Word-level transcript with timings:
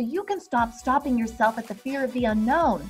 so 0.00 0.06
you 0.06 0.24
can 0.24 0.40
stop 0.40 0.72
stopping 0.72 1.18
yourself 1.18 1.58
at 1.58 1.66
the 1.66 1.74
fear 1.74 2.02
of 2.02 2.10
the 2.14 2.24
unknown 2.24 2.88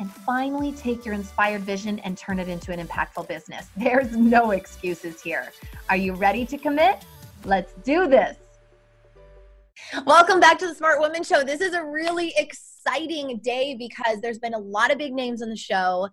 and 0.00 0.10
finally 0.10 0.72
take 0.72 1.04
your 1.04 1.14
inspired 1.14 1.60
vision 1.60 2.00
and 2.00 2.18
turn 2.18 2.40
it 2.40 2.48
into 2.48 2.72
an 2.72 2.84
impactful 2.84 3.28
business. 3.28 3.68
There's 3.76 4.16
no 4.16 4.50
excuses 4.50 5.22
here. 5.22 5.52
Are 5.88 5.96
you 5.96 6.14
ready 6.14 6.44
to 6.46 6.58
commit? 6.58 7.04
Let's 7.44 7.74
do 7.84 8.08
this. 8.08 8.36
Welcome 10.04 10.40
back 10.40 10.58
to 10.58 10.66
the 10.66 10.74
Smart 10.74 10.98
Woman 10.98 11.22
Show. 11.22 11.44
This 11.44 11.60
is 11.60 11.74
a 11.74 11.84
really 11.84 12.34
exciting 12.36 13.38
day 13.38 13.76
because 13.78 14.20
there's 14.20 14.40
been 14.40 14.54
a 14.54 14.58
lot 14.58 14.90
of 14.90 14.98
big 14.98 15.12
names 15.12 15.42
on 15.42 15.50
the 15.50 15.56
show. 15.56 16.08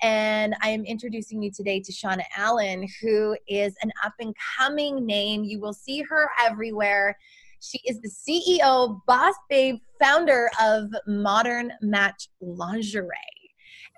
And 0.00 0.54
I 0.62 0.68
am 0.68 0.84
introducing 0.84 1.42
you 1.42 1.50
today 1.50 1.80
to 1.80 1.90
Shauna 1.90 2.22
Allan, 2.36 2.86
who 3.02 3.36
is 3.48 3.74
an 3.82 3.90
up 4.04 4.12
and 4.20 4.32
coming 4.56 5.04
name. 5.04 5.42
You 5.42 5.58
will 5.58 5.72
see 5.72 6.02
her 6.02 6.30
everywhere. 6.40 7.16
She 7.60 7.80
is 7.86 8.00
the 8.00 8.10
CEO, 8.10 9.00
boss 9.06 9.34
babe, 9.48 9.76
founder 10.00 10.48
of 10.60 10.90
Modern 11.06 11.72
Match 11.80 12.28
Lingerie. 12.40 13.08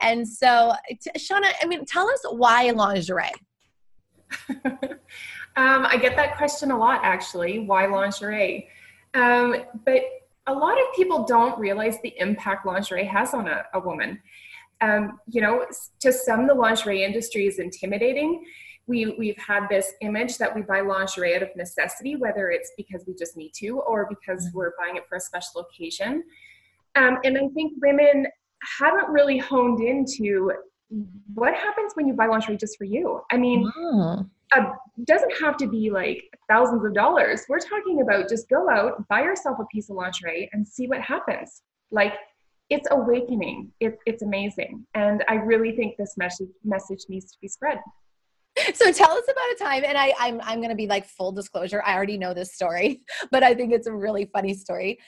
And 0.01 0.27
so, 0.27 0.73
t- 0.89 1.11
Shauna, 1.19 1.52
I 1.63 1.67
mean, 1.67 1.85
tell 1.85 2.09
us 2.09 2.21
why 2.30 2.71
lingerie. 2.71 3.30
um, 4.65 4.97
I 5.57 5.99
get 6.01 6.17
that 6.17 6.37
question 6.37 6.71
a 6.71 6.79
lot, 6.79 7.01
actually. 7.02 7.59
Why 7.61 7.87
lingerie? 7.87 8.69
Um, 9.15 9.57
but 9.85 10.02
a 10.47 10.55
lot 10.55 10.80
of 10.80 10.87
people 10.97 11.24
don't 11.24 11.59
realize 11.59 11.97
the 12.02 12.15
impact 12.19 12.67
lingerie 12.67 13.05
has 13.05 13.35
on 13.35 13.49
a, 13.49 13.65
a 13.74 13.80
woman. 13.80 14.21
Um, 14.80 15.19
you 15.29 15.43
know, 15.43 15.67
to 16.01 16.13
some, 16.13 16.47
the 16.47 16.55
lingerie 16.55 17.05
industry 17.05 17.47
is 17.47 17.59
intimidating 17.59 18.43
we 18.91 19.15
we've 19.19 19.38
had 19.38 19.69
this 19.71 19.93
image 20.02 20.37
that 20.37 20.55
we 20.55 20.63
buy 20.63 20.80
lingerie 20.80 21.35
out 21.37 21.43
of 21.43 21.49
necessity, 21.57 22.16
whether 22.16 22.51
it's 22.51 22.73
because 22.77 23.05
we 23.07 23.15
just 23.15 23.37
need 23.37 23.52
to 23.55 23.79
or 23.80 24.07
because 24.09 24.49
mm-hmm. 24.49 24.59
we're 24.59 24.73
buying 24.79 24.96
it 24.96 25.05
for 25.09 25.16
a 25.16 25.21
special 25.21 25.60
occasion. 25.63 26.24
Um, 26.96 27.18
and 27.24 27.38
I 27.38 27.46
think 27.55 27.74
women 27.80 28.27
haven't 28.79 29.09
really 29.09 29.38
honed 29.38 29.80
into 29.80 30.52
what 31.35 31.55
happens 31.55 31.93
when 31.95 32.09
you 32.09 32.15
buy 32.15 32.27
lingerie 32.27 32.57
just 32.57 32.77
for 32.77 32.85
you. 32.85 33.21
I 33.30 33.37
mean, 33.37 33.71
oh. 33.77 34.27
doesn't 35.05 35.41
have 35.41 35.57
to 35.59 35.68
be 35.68 35.88
like 35.88 36.24
thousands 36.49 36.85
of 36.85 36.93
dollars. 36.93 37.45
We're 37.49 37.61
talking 37.61 38.02
about 38.02 38.29
just 38.29 38.49
go 38.49 38.68
out, 38.68 39.07
buy 39.09 39.23
yourself 39.23 39.59
a 39.61 39.66
piece 39.66 39.88
of 39.88 39.96
lingerie, 39.96 40.51
and 40.52 40.66
see 40.66 40.88
what 40.88 41.01
happens. 41.01 41.63
Like 41.93 42.15
it's 42.71 42.88
awakening. 42.91 43.71
It, 43.79 43.99
it's 44.05 44.23
amazing, 44.23 44.85
and 44.95 45.24
I 45.29 45.35
really 45.35 45.77
think 45.77 45.96
this 45.96 46.16
message 46.16 46.51
message 46.65 47.05
needs 47.09 47.30
to 47.33 47.38
be 47.41 47.46
spread. 47.46 47.79
so 48.75 48.93
tell 48.93 49.13
us 49.13 49.25
about 49.25 49.53
a 49.53 49.57
time 49.59 49.85
and 49.87 49.97
I, 49.97 50.13
I'm 50.19 50.41
I'm 50.43 50.61
gonna 50.61 50.75
be 50.75 50.87
like 50.87 51.07
full 51.07 51.33
disclosure. 51.33 51.83
I 51.85 51.95
already 51.95 52.19
know 52.19 52.35
this 52.35 52.55
story, 52.55 53.01
but 53.30 53.43
I 53.43 53.55
think 53.55 53.73
it's 53.73 53.87
a 53.87 53.93
really 53.93 54.29
funny 54.33 54.55
story. 54.55 54.99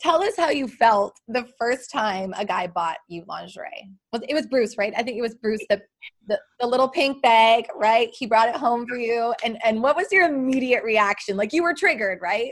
Tell 0.00 0.22
us 0.22 0.36
how 0.36 0.50
you 0.50 0.66
felt 0.66 1.16
the 1.28 1.46
first 1.58 1.90
time 1.90 2.34
a 2.36 2.44
guy 2.44 2.66
bought 2.66 2.96
you 3.08 3.24
lingerie. 3.28 3.88
It 4.28 4.34
was 4.34 4.46
Bruce, 4.46 4.76
right? 4.76 4.92
I 4.96 5.02
think 5.04 5.16
it 5.16 5.22
was 5.22 5.36
Bruce, 5.36 5.64
the, 5.70 5.80
the, 6.26 6.40
the 6.58 6.66
little 6.66 6.88
pink 6.88 7.22
bag, 7.22 7.66
right? 7.76 8.08
He 8.12 8.26
brought 8.26 8.48
it 8.48 8.56
home 8.56 8.84
for 8.88 8.96
you. 8.96 9.32
And 9.44 9.58
and 9.64 9.80
what 9.80 9.94
was 9.94 10.10
your 10.10 10.26
immediate 10.26 10.82
reaction? 10.82 11.36
Like 11.36 11.52
you 11.52 11.62
were 11.62 11.74
triggered, 11.74 12.18
right? 12.20 12.50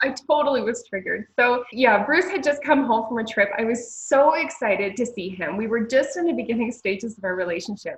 I 0.00 0.14
totally 0.30 0.62
was 0.62 0.84
triggered. 0.88 1.26
So, 1.38 1.64
yeah, 1.72 2.04
Bruce 2.04 2.26
had 2.26 2.44
just 2.44 2.62
come 2.62 2.84
home 2.84 3.08
from 3.08 3.18
a 3.18 3.24
trip. 3.24 3.48
I 3.58 3.64
was 3.64 3.94
so 3.94 4.34
excited 4.34 4.96
to 4.96 5.04
see 5.04 5.28
him. 5.28 5.56
We 5.56 5.66
were 5.66 5.80
just 5.80 6.16
in 6.16 6.24
the 6.24 6.32
beginning 6.32 6.70
stages 6.70 7.18
of 7.18 7.24
our 7.24 7.34
relationship. 7.34 7.96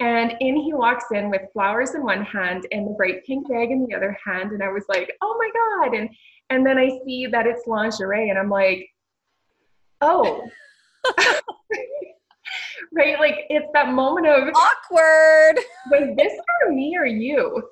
And 0.00 0.34
in 0.40 0.56
he 0.56 0.72
walks 0.72 1.06
in 1.12 1.28
with 1.28 1.42
flowers 1.52 1.94
in 1.94 2.04
one 2.04 2.24
hand 2.24 2.66
and 2.70 2.86
the 2.86 2.92
bright 2.92 3.24
pink 3.24 3.48
bag 3.48 3.70
in 3.70 3.84
the 3.86 3.96
other 3.96 4.16
hand. 4.24 4.52
And 4.52 4.62
I 4.62 4.68
was 4.68 4.84
like, 4.88 5.12
oh 5.22 5.36
my 5.38 5.50
God. 5.86 5.96
And 5.96 6.08
and 6.50 6.64
then 6.64 6.78
I 6.78 6.88
see 7.04 7.26
that 7.26 7.46
it's 7.46 7.66
lingerie 7.66 8.30
and 8.30 8.38
I'm 8.38 8.50
like, 8.50 8.88
oh. 10.00 10.48
right? 12.92 13.18
Like 13.18 13.46
it's 13.50 13.68
that 13.74 13.92
moment 13.92 14.26
of 14.26 14.54
awkward. 14.54 15.58
Was 15.90 16.14
this 16.16 16.32
for 16.32 16.72
me 16.72 16.96
or 16.96 17.06
you? 17.06 17.62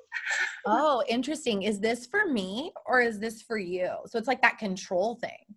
Oh, 0.65 1.03
interesting. 1.07 1.63
Is 1.63 1.79
this 1.79 2.05
for 2.05 2.25
me 2.25 2.71
or 2.85 3.01
is 3.01 3.19
this 3.19 3.41
for 3.41 3.57
you? 3.57 3.89
So 4.05 4.17
it's 4.17 4.27
like 4.27 4.41
that 4.41 4.57
control 4.57 5.15
thing. 5.15 5.55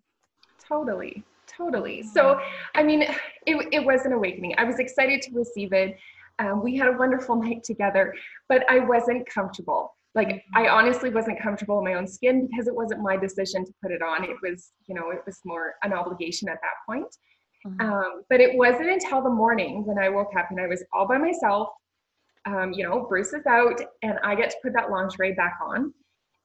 Totally. 0.67 1.25
Totally. 1.47 2.03
So, 2.03 2.41
I 2.75 2.83
mean, 2.83 3.03
it, 3.03 3.69
it 3.73 3.85
was 3.85 4.07
an 4.07 4.13
awakening. 4.13 4.55
I 4.57 4.65
was 4.65 4.79
excited 4.79 5.21
to 5.23 5.33
receive 5.33 5.73
it. 5.73 5.99
Um, 6.41 6.63
we 6.65 6.77
had 6.77 6.89
a 6.89 6.97
wonderful 6.97 7.37
night 7.43 7.63
together, 7.63 8.15
but 8.49 8.69
I 8.69 8.81
wasn't 8.81 9.29
comfortable. 9.29 9.95
Like, 10.15 10.43
I 10.57 10.67
honestly 10.67 11.11
wasn't 11.11 11.41
comfortable 11.41 11.79
in 11.79 11.85
my 11.85 11.95
own 11.95 12.09
skin 12.09 12.49
because 12.51 12.67
it 12.67 12.75
wasn't 12.75 13.01
my 13.01 13.17
decision 13.17 13.65
to 13.65 13.73
put 13.81 13.93
it 13.93 14.03
on. 14.03 14.25
It 14.25 14.37
was, 14.43 14.73
you 14.89 14.95
know, 14.95 15.11
it 15.11 15.21
was 15.25 15.39
more 15.45 15.75
an 15.85 15.93
obligation 15.93 16.49
at 16.49 16.59
that 16.63 16.93
point. 16.93 17.15
Mm-hmm. 17.65 17.81
Um, 17.81 18.23
but 18.29 18.41
it 18.41 18.57
wasn't 18.57 18.89
until 18.91 19.23
the 19.23 19.31
morning 19.31 19.85
when 19.87 19.99
I 19.99 20.09
woke 20.09 20.35
up 20.37 20.47
and 20.51 20.61
I 20.61 20.67
was 20.67 20.83
all 20.93 21.07
by 21.07 21.19
myself. 21.19 21.69
Um, 22.47 22.73
you 22.73 22.89
know, 22.89 23.07
Bruce 23.09 23.33
is 23.33 23.47
out 23.47 23.81
and 24.03 24.19
I 24.25 24.35
get 24.35 24.51
to 24.51 24.57
put 24.63 24.73
that 24.73 24.91
lingerie 24.91 25.35
back 25.35 25.59
on. 25.63 25.93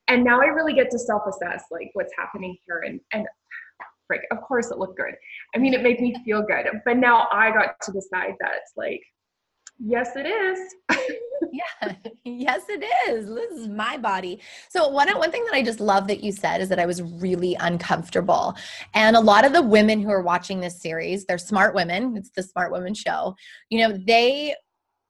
And 0.08 0.24
now 0.24 0.42
I 0.42 0.46
really 0.46 0.74
get 0.74 0.92
to 0.92 1.00
self 1.00 1.24
assess 1.28 1.64
like 1.72 1.90
what's 1.94 2.14
happening 2.18 2.58
here. 2.68 2.84
And, 2.86 3.00
and 3.14 3.26
frick, 4.06 4.22
of 4.30 4.42
course 4.42 4.70
it 4.70 4.78
looked 4.78 4.98
good. 4.98 5.16
I 5.56 5.58
mean, 5.58 5.74
it 5.74 5.82
made 5.82 6.00
me 6.00 6.16
feel 6.24 6.44
good. 6.44 6.68
But 6.86 6.98
now 6.98 7.28
I 7.32 7.50
got 7.52 7.80
to 7.84 7.92
decide 7.92 8.34
that, 8.42 8.52
it's 8.62 8.74
like, 8.76 9.02
yes, 9.80 10.16
it 10.16 10.26
is. 10.26 10.76
yeah, 11.52 11.96
yes, 12.24 12.64
it 12.70 12.86
is. 13.10 13.28
This 13.28 13.52
is 13.52 13.68
my 13.68 13.98
body. 13.98 14.40
So 14.70 14.88
one 14.88 15.10
one 15.18 15.32
thing 15.32 15.46
that 15.46 15.54
I 15.54 15.64
just 15.64 15.80
love 15.80 16.08
that 16.08 16.24
you 16.24 16.32
said 16.32 16.62
is 16.62 16.70
that 16.70 16.80
I 16.80 16.86
was 16.86 17.02
really 17.02 17.56
uncomfortable, 17.60 18.56
and 18.94 19.16
a 19.16 19.20
lot 19.20 19.46
of 19.46 19.54
the 19.54 19.62
women 19.62 20.02
who 20.02 20.10
are 20.10 20.22
watching 20.22 20.60
this 20.60 20.82
series, 20.82 21.26
they're 21.26 21.38
smart 21.38 21.76
women. 21.76 22.18
It's 22.18 22.32
the 22.32 22.44
Smart 22.44 22.72
Women 22.72 22.94
Show. 22.94 23.36
You 23.70 23.88
know, 23.88 23.98
they 24.06 24.56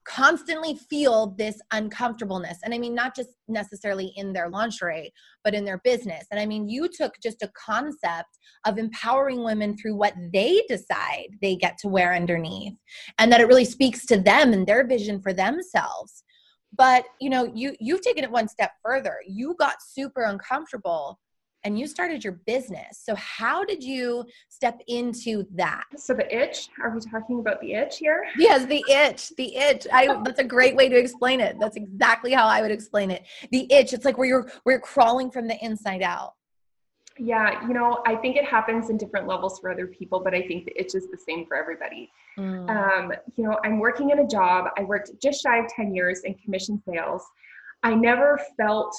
constantly 0.06 0.76
feel 0.88 1.34
this 1.38 1.60
uncomfortableness. 1.72 2.58
And 2.64 2.72
I 2.72 2.78
mean, 2.78 2.94
not 2.94 3.14
just 3.14 3.30
necessarily 3.48 4.12
in 4.16 4.32
their 4.32 4.48
lingerie, 4.48 5.12
but 5.44 5.54
in 5.54 5.64
their 5.64 5.78
business. 5.78 6.26
And 6.30 6.38
I 6.38 6.46
mean, 6.46 6.68
you 6.68 6.88
took 6.88 7.14
just 7.22 7.42
a 7.42 7.50
concept 7.56 8.38
of 8.64 8.78
empowering 8.78 9.42
women 9.42 9.76
through 9.76 9.96
what 9.96 10.14
they 10.32 10.62
decide 10.68 11.28
they 11.42 11.56
get 11.56 11.76
to 11.78 11.88
wear 11.88 12.14
underneath, 12.14 12.74
and 13.18 13.30
that 13.32 13.40
it 13.40 13.48
really 13.48 13.64
speaks 13.64 14.06
to 14.06 14.18
them 14.18 14.52
and 14.52 14.66
their 14.66 14.86
vision 14.86 15.20
for 15.20 15.32
themselves. 15.32 16.24
But 16.76 17.04
you 17.20 17.30
know, 17.30 17.50
you 17.54 17.74
you've 17.80 18.02
taken 18.02 18.24
it 18.24 18.30
one 18.30 18.48
step 18.48 18.72
further. 18.84 19.16
You 19.26 19.54
got 19.58 19.82
super 19.82 20.22
uncomfortable 20.22 21.18
and 21.64 21.78
you 21.78 21.86
started 21.86 22.22
your 22.22 22.34
business. 22.46 23.00
So 23.02 23.14
how 23.16 23.64
did 23.64 23.82
you 23.82 24.24
step 24.48 24.80
into 24.86 25.44
that? 25.54 25.84
So 25.96 26.14
the 26.14 26.34
itch, 26.34 26.68
are 26.82 26.90
we 26.90 27.00
talking 27.00 27.40
about 27.40 27.60
the 27.60 27.74
itch 27.74 27.98
here? 27.98 28.24
Yes, 28.38 28.66
the 28.66 28.84
itch, 28.88 29.30
the 29.36 29.56
itch. 29.56 29.86
I 29.92 30.06
that's 30.24 30.38
a 30.38 30.44
great 30.44 30.76
way 30.76 30.88
to 30.88 30.96
explain 30.96 31.40
it. 31.40 31.56
That's 31.58 31.76
exactly 31.76 32.32
how 32.32 32.46
I 32.46 32.62
would 32.62 32.70
explain 32.70 33.10
it. 33.10 33.24
The 33.50 33.72
itch, 33.72 33.92
it's 33.92 34.04
like 34.04 34.18
where 34.18 34.28
you're 34.28 34.50
where 34.62 34.74
you're 34.74 34.80
crawling 34.80 35.30
from 35.30 35.48
the 35.48 35.62
inside 35.64 36.02
out. 36.02 36.34
Yeah, 37.18 37.66
you 37.66 37.72
know, 37.72 38.02
I 38.06 38.14
think 38.14 38.36
it 38.36 38.44
happens 38.44 38.90
in 38.90 38.98
different 38.98 39.26
levels 39.26 39.58
for 39.58 39.70
other 39.70 39.86
people, 39.86 40.20
but 40.20 40.34
I 40.34 40.42
think 40.42 40.66
the 40.66 40.78
itch 40.78 40.94
is 40.94 41.08
the 41.10 41.16
same 41.16 41.46
for 41.46 41.56
everybody. 41.56 42.10
Mm. 42.38 42.68
Um, 42.68 43.12
you 43.36 43.44
know, 43.44 43.58
I'm 43.64 43.78
working 43.78 44.10
in 44.10 44.18
a 44.18 44.26
job. 44.26 44.66
I 44.76 44.82
worked 44.82 45.10
just 45.22 45.42
shy 45.42 45.58
of 45.58 45.66
10 45.68 45.94
years 45.94 46.20
in 46.24 46.34
commission 46.34 46.82
sales. 46.86 47.22
I 47.82 47.94
never 47.94 48.38
felt 48.58 48.94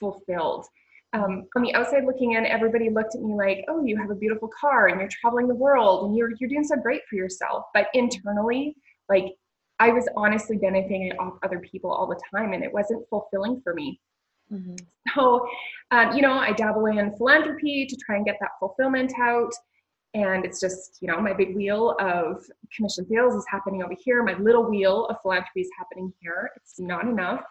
fulfilled 0.00 0.66
um, 1.12 1.46
on 1.56 1.62
the 1.62 1.74
outside 1.74 2.04
looking 2.04 2.32
in, 2.32 2.44
everybody 2.44 2.90
looked 2.90 3.14
at 3.14 3.22
me 3.22 3.34
like, 3.34 3.64
"Oh, 3.68 3.84
you 3.84 3.96
have 3.96 4.10
a 4.10 4.14
beautiful 4.14 4.48
car 4.48 4.88
and 4.88 5.00
you're 5.00 5.08
traveling 5.08 5.48
the 5.48 5.54
world 5.54 6.06
and 6.06 6.16
you're 6.16 6.32
you're 6.38 6.50
doing 6.50 6.64
so 6.64 6.76
great 6.76 7.02
for 7.08 7.16
yourself." 7.16 7.64
But 7.72 7.88
internally, 7.94 8.76
like 9.08 9.34
I 9.78 9.90
was 9.90 10.08
honestly 10.16 10.56
benefiting 10.56 11.12
off 11.18 11.38
other 11.42 11.60
people 11.60 11.90
all 11.90 12.06
the 12.06 12.20
time, 12.34 12.52
and 12.52 12.62
it 12.62 12.72
wasn't 12.72 13.08
fulfilling 13.08 13.60
for 13.62 13.74
me. 13.74 14.00
Mm-hmm. 14.52 14.76
So, 15.14 15.46
um, 15.90 16.14
you 16.14 16.22
know, 16.22 16.34
I 16.34 16.52
dabble 16.52 16.86
in 16.86 17.16
philanthropy 17.16 17.86
to 17.86 17.96
try 18.04 18.16
and 18.16 18.26
get 18.26 18.36
that 18.40 18.50
fulfillment 18.60 19.12
out. 19.20 19.52
And 20.14 20.44
it's 20.44 20.60
just, 20.60 20.98
you 21.00 21.08
know, 21.08 21.20
my 21.20 21.32
big 21.32 21.54
wheel 21.54 21.96
of 22.00 22.44
commission 22.74 23.06
sales 23.08 23.34
is 23.34 23.44
happening 23.50 23.82
over 23.82 23.94
here. 23.98 24.22
My 24.22 24.34
little 24.34 24.68
wheel 24.68 25.06
of 25.06 25.16
philanthropy 25.22 25.62
is 25.62 25.70
happening 25.78 26.12
here. 26.20 26.50
It's 26.56 26.78
not 26.78 27.06
enough. 27.06 27.44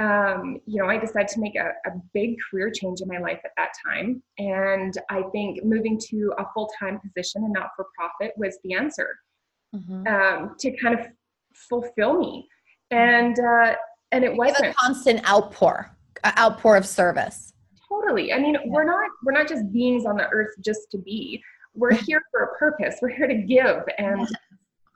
Um, 0.00 0.58
you 0.66 0.80
know, 0.80 0.88
I 0.88 0.96
decided 0.96 1.28
to 1.28 1.40
make 1.40 1.56
a, 1.56 1.72
a, 1.86 1.92
big 2.14 2.36
career 2.50 2.70
change 2.70 3.02
in 3.02 3.08
my 3.08 3.18
life 3.18 3.40
at 3.44 3.50
that 3.58 3.70
time. 3.86 4.22
And 4.38 4.94
I 5.10 5.22
think 5.30 5.62
moving 5.62 6.00
to 6.08 6.32
a 6.38 6.44
full 6.54 6.70
time 6.80 6.98
position 7.00 7.44
and 7.44 7.52
not 7.52 7.68
for 7.76 7.86
profit 7.94 8.32
was 8.38 8.56
the 8.64 8.72
answer 8.74 9.18
mm-hmm. 9.74 10.06
um, 10.06 10.56
to 10.58 10.74
kind 10.78 10.98
of 10.98 11.06
fulfill 11.68 12.18
me. 12.18 12.48
And, 12.90 13.38
uh, 13.38 13.74
and 14.10 14.24
it 14.24 14.34
wasn't 14.34 14.68
a 14.68 14.74
constant 14.74 15.28
outpour, 15.28 15.94
outpour 16.24 16.76
of 16.76 16.86
service. 16.86 17.52
Totally. 17.86 18.32
I 18.32 18.38
mean, 18.38 18.54
yeah. 18.54 18.60
we're 18.66 18.84
not, 18.84 19.10
we're 19.22 19.32
not 19.32 19.48
just 19.48 19.70
beings 19.70 20.06
on 20.06 20.16
the 20.16 20.28
earth 20.28 20.54
just 20.64 20.90
to 20.92 20.98
be, 20.98 21.42
we're 21.74 21.94
here 22.06 22.22
for 22.30 22.44
a 22.44 22.58
purpose. 22.58 22.96
We're 23.02 23.10
here 23.10 23.28
to 23.28 23.34
give 23.34 23.82
and 23.98 24.26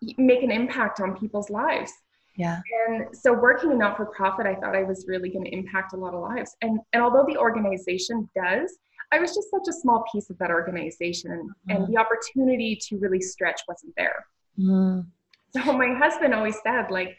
yeah. 0.00 0.14
make 0.16 0.42
an 0.42 0.50
impact 0.50 1.00
on 1.00 1.14
people's 1.14 1.50
lives. 1.50 1.92
Yeah. 2.36 2.60
And 2.88 3.06
so 3.16 3.32
working 3.32 3.70
in 3.70 3.78
not 3.78 3.96
for 3.96 4.06
profit, 4.06 4.46
I 4.46 4.54
thought 4.56 4.74
I 4.74 4.82
was 4.82 5.04
really 5.06 5.30
going 5.30 5.44
to 5.44 5.52
impact 5.52 5.92
a 5.92 5.96
lot 5.96 6.14
of 6.14 6.20
lives. 6.20 6.56
And 6.62 6.80
and 6.92 7.02
although 7.02 7.24
the 7.26 7.36
organization 7.36 8.28
does, 8.34 8.76
I 9.12 9.20
was 9.20 9.34
just 9.34 9.50
such 9.50 9.68
a 9.68 9.72
small 9.72 10.04
piece 10.10 10.30
of 10.30 10.38
that 10.38 10.50
organization 10.50 11.30
and, 11.30 11.50
mm. 11.50 11.54
and 11.68 11.94
the 11.94 11.98
opportunity 11.98 12.76
to 12.88 12.98
really 12.98 13.20
stretch 13.20 13.60
wasn't 13.68 13.94
there. 13.96 14.26
Mm. 14.58 15.06
So 15.50 15.72
my 15.72 15.94
husband 15.94 16.34
always 16.34 16.56
said, 16.64 16.90
like, 16.90 17.16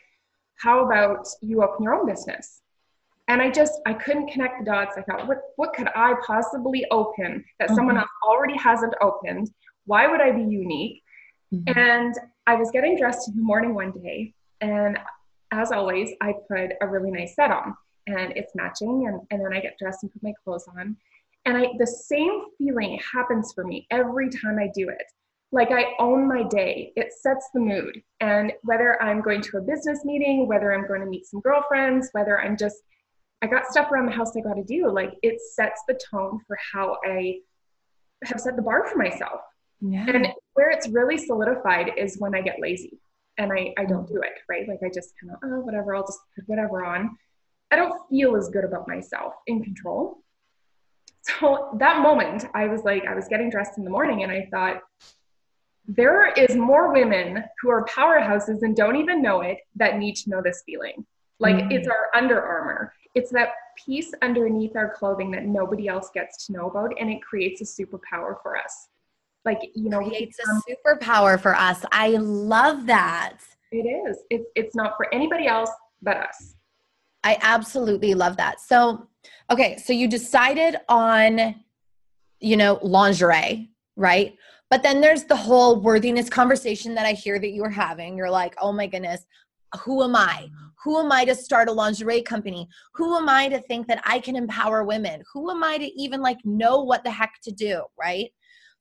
how 0.58 0.86
about 0.86 1.26
you 1.42 1.64
open 1.64 1.84
your 1.84 1.94
own 1.94 2.06
business? 2.06 2.62
And 3.30 3.42
I 3.42 3.50
just 3.50 3.80
I 3.86 3.94
couldn't 3.94 4.28
connect 4.28 4.60
the 4.60 4.66
dots. 4.66 4.98
I 4.98 5.02
thought, 5.02 5.28
what 5.28 5.38
what 5.56 5.74
could 5.74 5.88
I 5.96 6.14
possibly 6.28 6.86
open 6.92 7.44
that 7.60 7.70
mm-hmm. 7.70 7.76
someone 7.76 7.98
else 7.98 8.10
already 8.28 8.58
hasn't 8.58 8.94
opened? 9.02 9.50
Why 9.86 10.08
would 10.08 10.20
I 10.20 10.32
be 10.32 10.44
unique? 10.44 11.02
Mm-hmm. 11.54 11.80
And 11.80 12.16
I 12.48 12.56
was 12.56 12.70
getting 12.72 12.98
dressed 12.98 13.30
in 13.30 13.36
the 13.36 13.42
morning 13.42 13.74
one 13.74 13.92
day 13.92 14.35
and 14.62 15.00
as 15.52 15.72
always, 15.72 16.12
I 16.22 16.34
put 16.48 16.72
a 16.82 16.88
really 16.88 17.12
nice 17.12 17.36
set 17.36 17.52
on 17.52 17.76
and 18.08 18.34
it's 18.36 18.54
matching. 18.56 19.08
And, 19.08 19.22
and 19.32 19.44
then 19.44 19.54
I 19.54 19.62
get 19.62 19.78
dressed 19.80 20.04
and 20.04 20.12
put 20.12 20.24
my 20.24 20.34
clothes 20.44 20.68
on. 20.78 20.98
And 21.46 21.58
I, 21.58 21.68
the 21.78 21.88
same 21.88 22.46
feeling 22.58 23.00
happens 23.14 23.54
for 23.54 23.64
me 23.64 23.88
every 23.92 24.30
time 24.30 24.58
I 24.60 24.70
do 24.74 24.90
it. 24.90 25.06
Like 25.52 25.72
I 25.72 25.94
own 26.00 26.28
my 26.28 26.44
day, 26.44 26.92
it 26.96 27.14
sets 27.14 27.50
the 27.54 27.60
mood. 27.60 28.02
And 28.20 28.52
whether 28.64 29.02
I'm 29.02 29.22
going 29.22 29.42
to 29.42 29.58
a 29.58 29.62
business 29.62 30.04
meeting, 30.04 30.48
whether 30.48 30.74
I'm 30.74 30.88
going 30.88 31.02
to 31.02 31.06
meet 31.06 31.28
some 31.28 31.40
girlfriends, 31.40 32.10
whether 32.14 32.40
I'm 32.42 32.58
just, 32.58 32.78
I 33.42 33.48
got 33.48 33.68
stuff 33.68 33.92
around 33.92 34.08
the 34.08 34.12
house 34.12 34.36
I 34.36 34.42
got 34.42 34.56
to 34.56 34.64
do, 34.64 34.92
like 34.92 35.14
it 35.22 35.40
sets 35.54 35.84
the 35.88 36.00
tone 36.12 36.40
for 36.48 36.58
how 36.74 36.98
I 37.06 37.38
have 38.24 38.42
set 38.42 38.56
the 38.56 38.62
bar 38.64 38.88
for 38.88 38.98
myself. 38.98 39.42
Yeah. 39.82 40.06
And 40.10 40.28
where 40.54 40.72
it's 40.72 40.88
really 40.90 41.18
solidified 41.18 41.92
is 41.96 42.18
when 42.18 42.34
I 42.34 42.42
get 42.42 42.60
lazy 42.60 43.00
and 43.38 43.52
I, 43.52 43.74
I 43.78 43.86
don't 43.86 44.08
do 44.08 44.22
it, 44.22 44.40
right? 44.50 44.68
Like 44.68 44.80
I 44.84 44.90
just 44.94 45.14
kind 45.20 45.34
of, 45.34 45.40
oh, 45.44 45.60
whatever, 45.62 45.96
I'll 45.96 46.06
just 46.06 46.20
put 46.36 46.46
whatever 46.48 46.84
on. 46.84 47.18
I 47.72 47.76
don't 47.76 48.00
feel 48.10 48.36
as 48.36 48.50
good 48.50 48.64
about 48.64 48.88
myself 48.88 49.34
in 49.48 49.64
control. 49.64 50.20
So 51.22 51.76
that 51.80 52.02
moment, 52.02 52.46
I 52.54 52.68
was 52.68 52.84
like, 52.84 53.06
I 53.06 53.16
was 53.16 53.28
getting 53.28 53.50
dressed 53.50 53.78
in 53.78 53.84
the 53.84 53.90
morning 53.90 54.24
and 54.24 54.32
I 54.32 54.48
thought, 54.52 54.82
there 55.88 56.32
is 56.34 56.56
more 56.56 56.92
women 56.92 57.44
who 57.62 57.70
are 57.70 57.86
powerhouses 57.86 58.64
and 58.64 58.76
don't 58.76 58.96
even 58.96 59.22
know 59.22 59.42
it 59.42 59.60
that 59.76 60.00
need 60.00 60.16
to 60.16 60.30
know 60.30 60.42
this 60.42 60.64
feeling. 60.66 61.06
Like 61.40 61.58
mm-hmm. 61.58 61.72
it's 61.72 61.88
our 61.88 62.10
Under 62.16 62.42
Armour. 62.42 62.94
It's 63.14 63.32
that 63.32 63.50
piece 63.86 64.12
underneath 64.22 64.76
our 64.76 64.90
clothing 64.90 65.32
that 65.32 65.46
nobody 65.46 65.88
else 65.88 66.10
gets 66.14 66.48
to 66.48 66.54
know 66.54 66.70
about, 66.70 66.94
and 67.00 67.10
it 67.10 67.22
creates 67.22 67.62
a 67.62 67.64
superpower 67.64 68.42
for 68.42 68.58
us 68.58 68.88
like 69.46 69.60
you 69.76 69.90
know 69.90 70.00
creates 70.00 70.38
a 70.40 70.62
superpower 70.70 71.40
for 71.40 71.56
us 71.56 71.84
i 71.92 72.10
love 72.10 72.86
that 72.86 73.38
it 73.72 73.78
is 73.78 74.24
it's, 74.30 74.46
it's 74.56 74.76
not 74.76 74.94
for 74.98 75.14
anybody 75.14 75.48
else 75.48 75.70
but 76.02 76.18
us 76.18 76.56
i 77.24 77.38
absolutely 77.42 78.14
love 78.14 78.36
that 78.38 78.60
so 78.60 79.08
okay 79.52 79.78
so 79.78 79.94
you 79.94 80.08
decided 80.08 80.78
on 80.90 81.56
you 82.40 82.58
know 82.58 82.80
lingerie 82.82 83.70
right 83.96 84.36
but 84.70 84.82
then 84.82 85.00
there's 85.00 85.24
the 85.26 85.36
whole 85.36 85.80
worthiness 85.82 86.30
conversation 86.30 86.96
that 86.96 87.06
i 87.06 87.14
hear 87.14 87.40
that 87.40 87.52
you're 87.52 87.70
having 87.70 88.18
you're 88.18 88.30
like 88.30 88.56
oh 88.60 88.72
my 88.72 88.88
goodness 88.88 89.26
who 89.84 90.04
am 90.04 90.16
I? 90.16 90.50
Who 90.84 91.00
am 91.00 91.12
I 91.12 91.26
to 91.26 91.36
start 91.36 91.70
a 91.70 91.72
lingerie 91.72 92.22
company? 92.22 92.68
Who 92.94 93.16
am 93.16 93.28
I 93.28 93.50
to 93.50 93.60
think 93.62 93.88
that 93.88 94.02
I 94.06 94.20
can 94.20 94.36
empower 94.36 94.84
women? 94.84 95.24
Who 95.34 95.50
am 95.50 95.64
I 95.64 95.78
to 95.78 95.86
even 96.00 96.22
like 96.22 96.38
know 96.46 96.84
what 96.84 97.04
the 97.04 97.12
heck 97.12 97.34
to 97.44 97.52
do? 97.52 97.84
Right. 98.00 98.32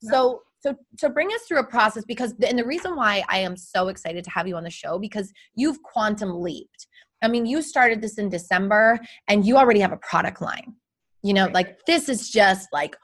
So 0.01 0.41
so 0.65 0.75
to 0.97 1.09
bring 1.09 1.27
us 1.27 1.41
through 1.47 1.59
a 1.59 1.63
process 1.63 2.03
because 2.05 2.33
and 2.41 2.57
the 2.57 2.65
reason 2.65 2.95
why 2.95 3.23
I 3.29 3.37
am 3.37 3.55
so 3.55 3.89
excited 3.89 4.23
to 4.23 4.31
have 4.31 4.47
you 4.47 4.55
on 4.55 4.63
the 4.63 4.71
show 4.71 4.97
because 4.97 5.31
you've 5.53 5.81
quantum 5.83 6.41
leaped. 6.41 6.87
I 7.21 7.27
mean, 7.27 7.45
you 7.45 7.61
started 7.61 8.01
this 8.01 8.17
in 8.17 8.29
December 8.29 8.99
and 9.27 9.45
you 9.45 9.57
already 9.57 9.79
have 9.79 9.91
a 9.91 9.97
product 9.97 10.41
line. 10.41 10.73
You 11.21 11.33
know, 11.33 11.49
like 11.53 11.85
this 11.85 12.09
is 12.09 12.31
just 12.31 12.67
like 12.73 12.95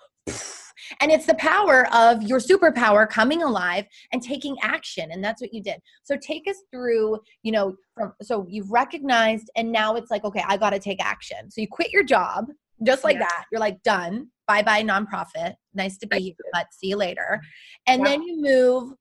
and 1.00 1.12
it's 1.12 1.28
the 1.28 1.36
power 1.36 1.88
of 1.94 2.24
your 2.24 2.40
superpower 2.40 3.08
coming 3.08 3.44
alive 3.44 3.86
and 4.12 4.24
taking 4.24 4.58
action 4.64 5.12
and 5.12 5.24
that's 5.24 5.40
what 5.40 5.54
you 5.54 5.62
did. 5.62 5.80
So 6.04 6.18
take 6.18 6.48
us 6.50 6.58
through 6.72 7.20
you 7.44 7.52
know 7.52 7.76
from 7.94 8.14
so 8.24 8.48
you've 8.50 8.72
recognized 8.72 9.52
and 9.56 9.72
now 9.72 9.96
it's 9.96 10.10
like 10.10 10.24
okay 10.24 10.44
i 10.48 10.58
got 10.58 10.72
to 10.72 10.80
take 10.80 11.04
action. 11.04 11.52
So 11.52 11.62
you 11.62 11.68
quit 11.68 11.92
your 11.92 12.04
job 12.04 12.48
just 12.84 13.04
like 13.04 13.16
yeah. 13.16 13.22
that 13.22 13.46
you're 13.52 13.62
like 13.62 13.82
done. 13.84 14.28
Bye 14.48 14.64
bye 14.64 14.84
nonprofit. 14.84 15.56
Nice 15.74 15.98
to 16.00 16.08
be 16.08 16.20
here 16.20 16.34
but 16.54 16.68
see 16.74 16.88
you 16.88 16.98
later. 16.98 17.42
And 17.88 18.02
yeah. 18.02 18.10
then 18.10 18.24
you 18.24 18.42
move 18.42 18.94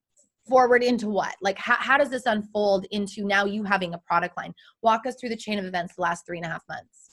forward 0.47 0.83
into 0.83 1.09
what? 1.09 1.35
Like 1.41 1.57
how, 1.57 1.75
how 1.75 1.97
does 1.97 2.09
this 2.09 2.25
unfold 2.25 2.85
into 2.91 3.25
now 3.25 3.45
you 3.45 3.63
having 3.63 3.93
a 3.93 3.97
product 3.99 4.37
line? 4.37 4.53
Walk 4.81 5.05
us 5.05 5.15
through 5.19 5.29
the 5.29 5.37
chain 5.37 5.59
of 5.59 5.65
events 5.65 5.95
the 5.95 6.01
last 6.01 6.25
three 6.25 6.37
and 6.37 6.45
a 6.45 6.49
half 6.49 6.63
months. 6.69 7.11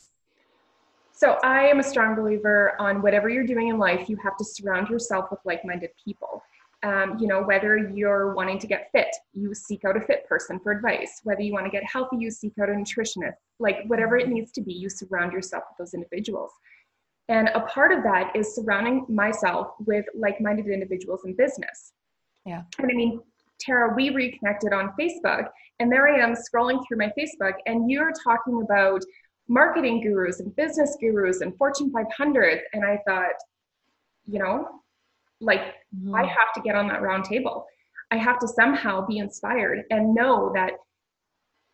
So 1.12 1.36
i 1.42 1.66
am 1.66 1.80
a 1.80 1.82
strong 1.82 2.14
believer 2.14 2.74
on 2.78 3.02
whatever 3.02 3.28
you're 3.28 3.46
doing 3.46 3.68
in 3.68 3.78
life 3.78 4.08
you 4.08 4.16
have 4.22 4.36
to 4.36 4.44
surround 4.44 4.88
yourself 4.88 5.32
with 5.32 5.40
like-minded 5.44 5.90
people 6.02 6.42
um, 6.82 7.16
you 7.18 7.26
know 7.26 7.42
whether 7.42 7.76
you're 7.76 8.34
wanting 8.34 8.58
to 8.58 8.66
get 8.66 8.88
fit 8.92 9.08
you 9.32 9.54
seek 9.54 9.84
out 9.84 9.96
a 9.96 10.00
fit 10.00 10.26
person 10.28 10.60
for 10.60 10.72
advice 10.72 11.20
whether 11.24 11.42
you 11.42 11.52
want 11.52 11.66
to 11.66 11.70
get 11.70 11.82
healthy 11.84 12.16
you 12.18 12.30
seek 12.30 12.52
out 12.62 12.68
a 12.68 12.72
nutritionist 12.72 13.34
like 13.58 13.78
whatever 13.86 14.16
it 14.16 14.28
needs 14.28 14.52
to 14.52 14.60
be 14.60 14.72
you 14.72 14.88
surround 14.88 15.32
yourself 15.32 15.64
with 15.70 15.78
those 15.78 15.94
individuals 15.94 16.52
and 17.28 17.48
a 17.54 17.60
part 17.60 17.92
of 17.92 18.02
that 18.04 18.34
is 18.34 18.54
surrounding 18.54 19.04
myself 19.08 19.74
with 19.80 20.06
like 20.14 20.40
minded 20.40 20.66
individuals 20.66 21.20
in 21.26 21.34
business. 21.34 21.92
Yeah. 22.46 22.62
And 22.78 22.90
I 22.90 22.94
mean, 22.94 23.20
Tara, 23.60 23.94
we 23.94 24.10
reconnected 24.10 24.72
on 24.72 24.92
Facebook, 24.98 25.48
and 25.78 25.92
there 25.92 26.08
I 26.08 26.20
am 26.20 26.34
scrolling 26.34 26.82
through 26.86 26.98
my 26.98 27.12
Facebook, 27.18 27.54
and 27.66 27.90
you're 27.90 28.12
talking 28.24 28.62
about 28.62 29.02
marketing 29.48 30.00
gurus 30.00 30.40
and 30.40 30.54
business 30.56 30.96
gurus 31.00 31.40
and 31.40 31.56
Fortune 31.58 31.90
500. 31.90 32.60
And 32.72 32.84
I 32.84 32.98
thought, 33.06 33.34
you 34.26 34.38
know, 34.38 34.80
like 35.40 35.74
mm-hmm. 35.96 36.14
I 36.14 36.22
have 36.26 36.52
to 36.54 36.60
get 36.62 36.74
on 36.74 36.88
that 36.88 37.02
round 37.02 37.24
table. 37.24 37.66
I 38.10 38.16
have 38.16 38.38
to 38.40 38.48
somehow 38.48 39.06
be 39.06 39.18
inspired 39.18 39.84
and 39.90 40.14
know 40.14 40.50
that 40.54 40.72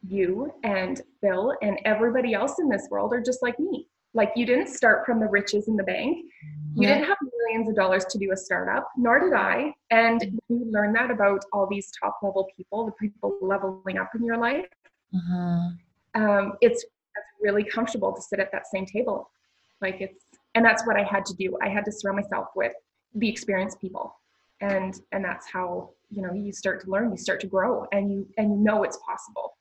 you 0.06 0.52
and 0.62 1.00
Bill 1.22 1.54
and 1.62 1.78
everybody 1.84 2.34
else 2.34 2.58
in 2.58 2.68
this 2.68 2.88
world 2.90 3.12
are 3.12 3.22
just 3.22 3.42
like 3.42 3.58
me. 3.58 3.88
Like 4.12 4.32
you 4.36 4.46
didn't 4.46 4.68
start 4.68 5.04
from 5.06 5.18
the 5.18 5.26
riches 5.26 5.68
in 5.68 5.76
the 5.76 5.82
bank. 5.82 6.18
You 6.76 6.88
yeah. 6.88 6.94
didn't 6.94 7.08
have 7.08 7.18
millions 7.38 7.68
of 7.68 7.76
dollars 7.76 8.04
to 8.06 8.18
do 8.18 8.32
a 8.32 8.36
startup, 8.36 8.88
nor 8.96 9.20
did 9.20 9.32
I. 9.32 9.72
And 9.90 10.40
you 10.48 10.66
learn 10.70 10.92
that 10.92 11.10
about 11.10 11.44
all 11.52 11.66
these 11.68 11.90
top 12.00 12.18
level 12.22 12.48
people, 12.56 12.86
the 12.86 12.92
people 12.92 13.36
leveling 13.40 13.98
up 13.98 14.10
in 14.14 14.24
your 14.24 14.36
life. 14.36 14.66
Uh-huh. 15.14 15.70
Um, 16.14 16.52
it's, 16.60 16.82
it's 16.82 17.26
really 17.42 17.64
comfortable 17.64 18.12
to 18.12 18.22
sit 18.22 18.38
at 18.38 18.52
that 18.52 18.66
same 18.72 18.86
table. 18.86 19.30
Like 19.80 20.00
it's, 20.00 20.24
and 20.54 20.64
that's 20.64 20.86
what 20.86 20.96
I 20.96 21.02
had 21.02 21.24
to 21.26 21.34
do. 21.34 21.56
I 21.62 21.68
had 21.68 21.84
to 21.84 21.92
surround 21.92 22.16
myself 22.16 22.48
with 22.54 22.72
the 23.14 23.28
experienced 23.28 23.80
people. 23.80 24.14
And, 24.60 24.98
and 25.12 25.24
that's 25.24 25.46
how, 25.50 25.90
you 26.10 26.22
know, 26.22 26.32
you 26.32 26.52
start 26.52 26.82
to 26.84 26.90
learn, 26.90 27.10
you 27.10 27.16
start 27.16 27.40
to 27.40 27.46
grow 27.46 27.86
and 27.92 28.10
you, 28.10 28.26
and 28.38 28.50
you 28.50 28.56
know 28.56 28.82
it's 28.82 28.98
possible. 29.06 29.56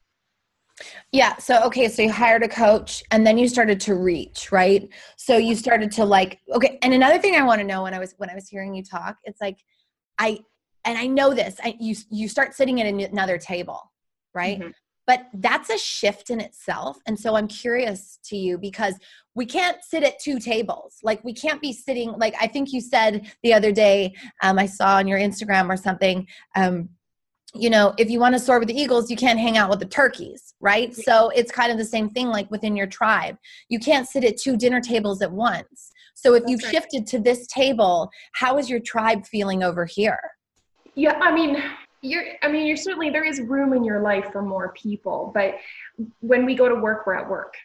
Yeah. 1.11 1.37
So, 1.37 1.61
okay. 1.65 1.87
So 1.87 2.01
you 2.01 2.11
hired 2.11 2.43
a 2.43 2.47
coach 2.47 3.03
and 3.11 3.25
then 3.25 3.37
you 3.37 3.47
started 3.47 3.79
to 3.81 3.95
reach, 3.95 4.51
right? 4.51 4.89
So 5.17 5.37
you 5.37 5.55
started 5.55 5.91
to 5.93 6.05
like, 6.05 6.39
okay. 6.51 6.79
And 6.81 6.93
another 6.93 7.19
thing 7.19 7.35
I 7.35 7.43
want 7.43 7.59
to 7.59 7.67
know 7.67 7.83
when 7.83 7.93
I 7.93 7.99
was, 7.99 8.15
when 8.17 8.29
I 8.29 8.35
was 8.35 8.47
hearing 8.47 8.73
you 8.73 8.83
talk, 8.83 9.17
it's 9.23 9.39
like, 9.39 9.59
I, 10.17 10.39
and 10.85 10.97
I 10.97 11.07
know 11.07 11.33
this, 11.33 11.57
I, 11.63 11.75
you, 11.79 11.95
you 12.09 12.27
start 12.27 12.55
sitting 12.55 12.81
at 12.81 12.87
another 12.87 13.37
table, 13.37 13.91
right? 14.33 14.59
Mm-hmm. 14.59 14.69
But 15.05 15.27
that's 15.33 15.69
a 15.69 15.77
shift 15.77 16.29
in 16.29 16.39
itself. 16.39 16.97
And 17.07 17.19
so 17.19 17.35
I'm 17.35 17.47
curious 17.47 18.19
to 18.25 18.37
you 18.37 18.57
because 18.57 18.95
we 19.35 19.45
can't 19.45 19.83
sit 19.83 20.03
at 20.03 20.19
two 20.19 20.39
tables. 20.39 20.97
Like 21.03 21.23
we 21.23 21.33
can't 21.33 21.61
be 21.61 21.73
sitting, 21.73 22.11
like 22.13 22.35
I 22.39 22.47
think 22.47 22.71
you 22.71 22.79
said 22.79 23.31
the 23.43 23.53
other 23.53 23.71
day, 23.71 24.13
um, 24.41 24.57
I 24.57 24.65
saw 24.65 24.97
on 24.97 25.07
your 25.07 25.19
Instagram 25.19 25.69
or 25.69 25.77
something, 25.77 26.27
um, 26.55 26.89
you 27.55 27.69
know, 27.69 27.93
if 27.97 28.09
you 28.09 28.19
want 28.19 28.33
to 28.33 28.39
soar 28.39 28.59
with 28.59 28.67
the 28.67 28.79
eagles, 28.79 29.11
you 29.11 29.15
can't 29.15 29.39
hang 29.39 29.57
out 29.57 29.69
with 29.69 29.79
the 29.79 29.85
turkeys, 29.85 30.55
right? 30.59 30.95
So 30.95 31.29
it's 31.29 31.51
kind 31.51 31.71
of 31.71 31.77
the 31.77 31.85
same 31.85 32.09
thing 32.09 32.29
like 32.29 32.49
within 32.49 32.75
your 32.75 32.87
tribe. 32.87 33.37
You 33.69 33.79
can't 33.79 34.07
sit 34.07 34.23
at 34.23 34.37
two 34.37 34.57
dinner 34.57 34.81
tables 34.81 35.21
at 35.21 35.31
once. 35.31 35.91
So 36.15 36.33
if 36.33 36.41
That's 36.43 36.51
you've 36.51 36.63
right. 36.63 36.71
shifted 36.71 37.05
to 37.07 37.19
this 37.19 37.45
table, 37.47 38.09
how 38.33 38.57
is 38.57 38.69
your 38.69 38.79
tribe 38.79 39.25
feeling 39.25 39.61
over 39.61 39.85
here? 39.85 40.19
Yeah, 40.95 41.13
I 41.21 41.33
mean, 41.33 41.57
you're 42.03 42.25
I 42.43 42.49
mean, 42.49 42.67
you're 42.67 42.77
certainly 42.77 43.09
there 43.09 43.23
is 43.23 43.41
room 43.41 43.73
in 43.73 43.83
your 43.83 44.01
life 44.01 44.25
for 44.31 44.41
more 44.41 44.73
people, 44.73 45.31
but 45.33 45.55
when 46.19 46.45
we 46.45 46.53
go 46.53 46.67
to 46.69 46.75
work, 46.75 47.07
we're 47.07 47.15
at 47.15 47.29
work. 47.29 47.55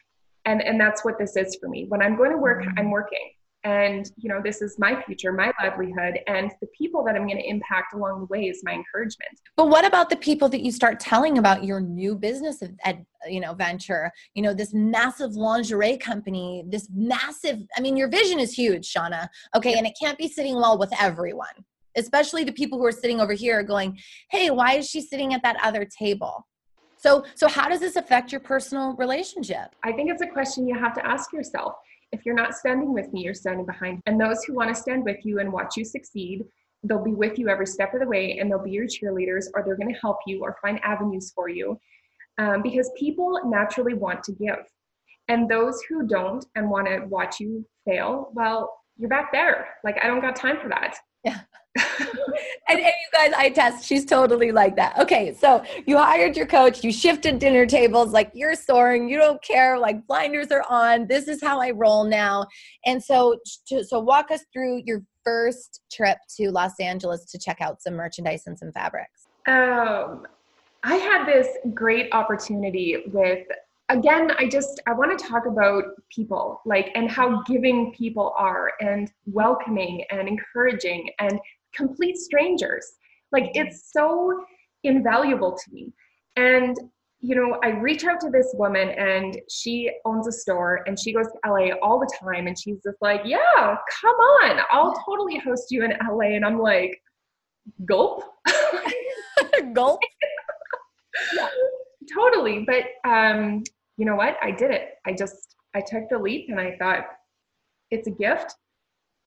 and 0.47 0.63
and 0.63 0.81
that's 0.81 1.05
what 1.05 1.19
this 1.19 1.37
is 1.37 1.57
for 1.61 1.69
me. 1.69 1.85
When 1.89 2.01
i'm 2.01 2.17
going 2.17 2.31
to 2.31 2.39
work 2.39 2.63
mm-hmm. 2.63 2.79
i'm 2.79 2.91
working. 2.91 3.33
And 3.65 4.09
you 4.17 4.29
know 4.31 4.41
this 4.43 4.63
is 4.63 4.79
my 4.79 5.03
future 5.03 5.33
my 5.33 5.53
livelihood 5.61 6.21
and 6.29 6.53
the 6.61 6.69
people 6.69 7.03
that 7.05 7.17
i'm 7.17 7.27
going 7.27 7.39
to 7.39 7.49
impact 7.49 7.93
along 7.93 8.21
the 8.21 8.27
way 8.27 8.45
is 8.45 8.61
my 8.63 8.73
encouragement. 8.73 9.35
But 9.57 9.69
what 9.69 9.85
about 9.85 10.09
the 10.11 10.17
people 10.17 10.49
that 10.51 10.61
you 10.61 10.71
start 10.71 11.01
telling 11.01 11.39
about 11.39 11.65
your 11.65 11.81
new 11.81 12.15
business 12.15 12.63
at 12.85 12.97
you 13.29 13.41
know 13.41 13.55
venture? 13.55 14.13
You 14.35 14.43
know 14.43 14.55
this 14.55 14.73
massive 14.73 15.33
lingerie 15.35 15.99
company 15.99 16.65
this 16.69 16.89
massive 16.95 17.59
i 17.77 17.81
mean 17.81 17.97
your 17.97 18.09
vision 18.09 18.39
is 18.39 18.53
huge 18.53 18.87
shauna. 18.95 19.29
Okay 19.57 19.75
and 19.77 19.87
it 19.87 19.95
can't 20.01 20.17
be 20.17 20.29
sitting 20.29 20.55
well 20.55 20.79
with 20.79 20.93
everyone 21.01 21.65
especially 21.99 22.45
the 22.45 22.53
people 22.53 22.79
who 22.79 22.87
are 22.87 22.93
sitting 22.93 23.21
over 23.21 23.33
here 23.33 23.63
going 23.63 23.99
hey 24.31 24.51
why 24.51 24.75
is 24.75 24.89
she 24.89 25.01
sitting 25.01 25.35
at 25.35 25.43
that 25.43 25.57
other 25.63 25.87
table 25.99 26.47
so 26.97 27.25
so 27.35 27.49
how 27.49 27.69
does 27.69 27.81
this 27.81 27.97
affect 27.97 28.33
your 28.33 28.41
personal 28.41 28.95
relationship 28.97 29.75
i 29.85 29.93
think 29.93 30.11
it's 30.11 30.23
a 30.23 30.27
question 30.27 30.67
you 30.67 30.79
have 30.79 30.95
to 30.95 31.05
ask 31.07 31.33
yourself 31.33 31.75
if 32.13 32.25
you're 32.25 32.35
not 32.35 32.55
standing 32.55 32.93
with 32.93 33.13
me, 33.13 33.23
you're 33.23 33.35
standing 33.35 33.67
behind. 33.67 34.03
And 34.07 34.21
those 34.21 34.45
who 34.45 34.55
want 34.55 34.75
to 34.75 34.81
stand 34.81 35.05
with 35.05 35.25
you 35.25 35.41
and 35.41 35.53
watch 35.53 35.77
you 35.77 35.85
succeed, 35.85 36.45
they'll 36.83 37.03
be 37.03 37.15
with 37.15 37.39
you 37.39 37.49
every 37.49 37.67
step 37.67 37.93
of 37.95 38.01
the 38.01 38.07
way 38.07 38.39
and 38.39 38.51
they'll 38.51 38.63
be 38.63 38.71
your 38.71 38.87
cheerleaders 38.87 39.47
or 39.55 39.63
they're 39.65 39.77
going 39.77 39.93
to 39.93 40.01
help 40.01 40.19
you 40.27 40.43
or 40.43 40.57
find 40.63 40.81
avenues 40.83 41.33
for 41.35 41.49
you. 41.49 41.79
Um, 42.39 42.63
because 42.63 42.91
people 42.97 43.41
naturally 43.47 43.95
want 43.95 44.23
to 44.25 44.33
give. 44.33 44.65
And 45.27 45.49
those 45.49 45.81
who 45.89 46.07
don't 46.07 46.45
and 46.55 46.71
want 46.71 46.87
to 46.87 47.05
watch 47.07 47.41
you 47.41 47.67
fail, 47.85 48.31
well, 48.33 48.73
you're 48.97 49.11
back 49.11 49.33
there. 49.33 49.69
Like, 49.85 49.99
I 50.03 50.07
don't 50.07 50.21
got 50.21 50.37
time 50.37 50.59
for 50.61 50.69
that. 50.69 50.97
And, 52.69 52.79
and, 52.79 52.87
you 52.87 52.93
guys, 53.13 53.33
I 53.35 53.49
test. 53.49 53.85
She's 53.87 54.05
totally 54.05 54.53
like 54.53 54.77
that. 54.77 54.99
Okay, 54.99 55.33
so 55.33 55.63
you 55.87 55.97
hired 55.97 56.37
your 56.37 56.47
coach, 56.47 56.85
you 56.85 56.93
shifted 56.93 57.39
dinner 57.39 57.65
tables, 57.65 58.13
like 58.13 58.31
you're 58.35 58.55
soaring, 58.55 59.09
you 59.09 59.17
don't 59.17 59.43
care, 59.43 59.79
like 59.79 60.07
blinders 60.07 60.49
are 60.49 60.65
on. 60.69 61.07
This 61.07 61.29
is 61.29 61.43
how 61.43 61.63
I 61.63 61.71
roll 61.71 62.05
now. 62.05 62.47
And 62.85 63.03
so, 63.03 63.39
to, 63.69 63.83
so 63.85 64.01
walk 64.01 64.31
us 64.31 64.45
through 64.53 64.83
your 64.85 65.03
first 65.25 65.81
trip 65.91 66.19
to 66.37 66.51
Los 66.51 66.79
Angeles 66.79 67.25
to 67.31 67.39
check 67.39 67.63
out 67.63 67.81
some 67.81 67.95
merchandise 67.95 68.43
and 68.47 68.59
some 68.59 68.71
fabrics. 68.73 69.29
Um, 69.47 70.27
I 70.85 70.97
had 70.97 71.25
this 71.25 71.49
great 71.73 72.13
opportunity 72.13 73.05
with 73.07 73.47
again 73.91 74.31
i 74.39 74.47
just 74.47 74.83
i 74.87 74.93
want 74.93 75.19
to 75.19 75.27
talk 75.27 75.47
about 75.47 75.83
people 76.15 76.61
like 76.67 76.91
and 76.95 77.11
how 77.11 77.43
giving 77.45 77.91
people 77.93 78.35
are 78.37 78.73
and 78.81 79.11
welcoming 79.25 80.05
and 80.11 80.29
encouraging 80.29 81.09
and 81.21 81.41
complete 81.75 82.17
strangers. 82.17 82.87
Like 83.33 83.51
it's 83.55 83.91
so 83.93 84.45
invaluable 84.85 85.53
to 85.53 85.73
me. 85.73 85.93
And 86.37 86.77
you 87.21 87.35
know, 87.35 87.59
I 87.65 87.71
reach 87.71 88.05
out 88.05 88.21
to 88.21 88.31
this 88.31 88.55
woman 88.55 88.91
and 88.91 89.41
she 89.51 89.91
owns 90.05 90.29
a 90.29 90.33
store 90.33 90.83
and 90.87 90.99
she 90.99 91.13
goes 91.13 91.27
to 91.27 91.51
LA 91.51 91.71
all 91.83 91.99
the 91.99 92.13
time 92.23 92.47
and 92.47 92.57
she's 92.57 92.81
just 92.85 92.97
like, 93.01 93.23
Yeah, 93.25 93.77
come 94.01 94.15
on, 94.15 94.61
I'll 94.71 94.95
totally 95.05 95.39
host 95.39 95.67
you 95.71 95.85
in 95.85 95.93
LA. 96.09 96.37
And 96.37 96.45
I'm 96.45 96.61
like, 96.61 97.01
Gulp. 97.85 98.23
Gulp. 99.73 100.01
yeah, 101.35 101.49
totally. 102.15 102.65
But 102.67 102.85
um, 103.09 103.65
you 103.97 104.05
know 104.05 104.15
what? 104.15 104.37
I 104.41 104.53
did 104.53 104.71
it. 104.71 104.91
I 105.07 105.13
just 105.13 105.57
I 105.75 105.81
took 105.81 106.09
the 106.09 106.19
leap 106.19 106.47
and 106.49 106.61
I 106.61 106.77
thought, 106.79 107.05
it's 107.91 108.07
a 108.07 108.13
gift. 108.13 108.55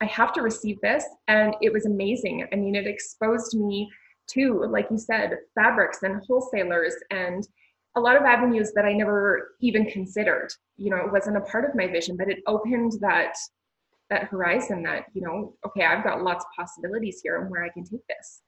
I 0.01 0.05
have 0.05 0.33
to 0.33 0.41
receive 0.41 0.79
this. 0.81 1.05
And 1.27 1.55
it 1.61 1.71
was 1.71 1.85
amazing. 1.85 2.47
I 2.51 2.55
mean, 2.55 2.75
it 2.75 2.87
exposed 2.87 3.57
me 3.57 3.89
to, 4.31 4.65
like 4.69 4.87
you 4.89 4.97
said, 4.97 5.37
fabrics 5.55 5.99
and 6.03 6.21
wholesalers 6.27 6.95
and 7.11 7.47
a 7.95 7.99
lot 7.99 8.15
of 8.15 8.23
avenues 8.23 8.71
that 8.75 8.85
I 8.85 8.93
never 8.93 9.55
even 9.61 9.85
considered. 9.85 10.49
You 10.77 10.91
know, 10.91 10.97
it 10.97 11.11
wasn't 11.11 11.37
a 11.37 11.41
part 11.41 11.65
of 11.65 11.75
my 11.75 11.87
vision, 11.87 12.17
but 12.17 12.29
it 12.29 12.39
opened 12.47 12.93
that 13.01 13.35
that 14.09 14.25
horizon 14.25 14.83
that, 14.83 15.05
you 15.13 15.21
know, 15.21 15.53
okay, 15.65 15.85
I've 15.85 16.03
got 16.03 16.21
lots 16.21 16.43
of 16.43 16.51
possibilities 16.57 17.21
here 17.23 17.39
and 17.39 17.49
where 17.49 17.63
I 17.63 17.69
can 17.69 17.85
take 17.85 18.05
this. 18.07 18.41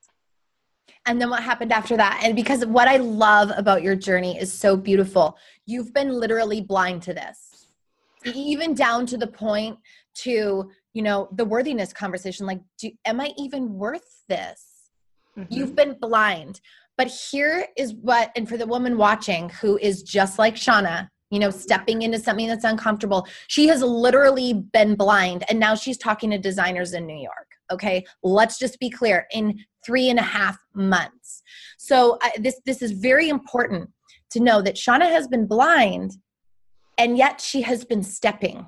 And 1.06 1.20
then 1.22 1.30
what 1.30 1.42
happened 1.42 1.72
after 1.72 1.96
that? 1.96 2.20
And 2.22 2.36
because 2.36 2.66
what 2.66 2.90
I 2.90 2.98
love 2.98 3.50
about 3.56 3.82
your 3.82 3.96
journey 3.96 4.38
is 4.38 4.52
so 4.52 4.76
beautiful. 4.76 5.38
You've 5.66 5.94
been 5.94 6.10
literally 6.10 6.60
blind 6.60 7.02
to 7.04 7.14
this. 7.14 7.68
Even 8.26 8.74
down 8.74 9.06
to 9.06 9.18
the 9.18 9.28
point 9.28 9.78
to 10.16 10.70
you 10.94 11.02
know 11.02 11.28
the 11.34 11.46
worthiness 11.46 11.94
conversation 11.94 12.46
like 12.46 12.62
do, 12.78 12.92
am 13.06 13.20
i 13.20 13.32
even 13.38 13.74
worth 13.74 14.24
this? 14.28 14.70
Mm-hmm. 15.38 15.52
you've 15.54 15.76
been 15.76 15.98
blind. 16.00 16.62
But 16.96 17.08
here 17.08 17.66
is 17.76 17.96
what 17.96 18.32
and 18.36 18.48
for 18.48 18.56
the 18.56 18.68
woman 18.68 18.98
watching 18.98 19.50
who 19.50 19.80
is 19.80 20.04
just 20.04 20.38
like 20.38 20.56
shauna 20.56 21.10
you 21.32 21.40
know 21.40 21.50
stepping 21.50 22.04
into 22.04 22.20
something 22.20 22.48
that's 22.48 22.64
uncomfortable 22.64 23.28
she 23.48 23.68
has 23.68 23.82
literally 23.82 24.54
been 24.54 24.94
blind 24.94 25.44
and 25.50 25.60
now 25.60 25.74
she's 25.74 25.98
talking 25.98 26.30
to 26.30 26.38
designers 26.38 26.94
in 26.94 27.08
new 27.08 27.18
york 27.18 27.54
okay? 27.74 28.06
Let's 28.24 28.58
just 28.58 28.80
be 28.80 28.90
clear 28.90 29.28
in 29.32 29.60
three 29.86 30.10
and 30.10 30.20
a 30.20 30.24
half 30.24 30.58
months. 30.74 31.44
So 31.78 32.18
uh, 32.22 32.30
this 32.40 32.62
this 32.66 32.82
is 32.82 32.92
very 32.92 33.30
important 33.30 33.90
to 34.32 34.40
know 34.40 34.62
that 34.62 34.76
shauna 34.76 35.10
has 35.10 35.28
been 35.28 35.48
blind 35.48 36.12
and 36.98 37.18
yet 37.18 37.42
she 37.42 37.62
has 37.62 37.84
been 37.84 38.04
stepping 38.04 38.68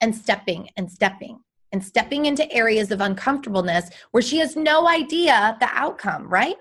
and 0.00 0.14
stepping 0.14 0.68
and 0.76 0.90
stepping 0.90 1.40
and 1.72 1.84
stepping 1.84 2.26
into 2.26 2.50
areas 2.52 2.90
of 2.90 3.00
uncomfortableness 3.00 3.90
where 4.10 4.22
she 4.22 4.38
has 4.38 4.56
no 4.56 4.88
idea 4.88 5.56
the 5.60 5.68
outcome, 5.72 6.28
right? 6.28 6.56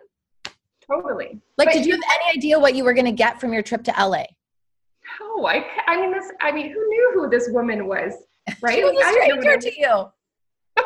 Totally. 0.89 1.41
Like, 1.57 1.67
but 1.67 1.73
did 1.73 1.85
you 1.85 1.93
have 1.93 2.01
any 2.21 2.37
idea 2.37 2.59
what 2.59 2.75
you 2.75 2.83
were 2.83 2.93
going 2.93 3.05
to 3.05 3.11
get 3.11 3.39
from 3.39 3.53
your 3.53 3.61
trip 3.61 3.83
to 3.85 3.93
LA? 3.97 4.23
No, 5.19 5.45
I, 5.45 5.65
I 5.87 5.99
mean, 5.99 6.11
this, 6.11 6.31
I 6.41 6.51
mean, 6.51 6.71
who 6.71 6.87
knew 6.87 7.11
who 7.13 7.29
this 7.29 7.49
woman 7.51 7.87
was, 7.87 8.13
right? 8.61 8.75
she 8.75 8.83
was 8.83 8.97
a 8.97 9.11
stranger 9.11 9.57
to 9.57 9.79
you. 9.79 10.05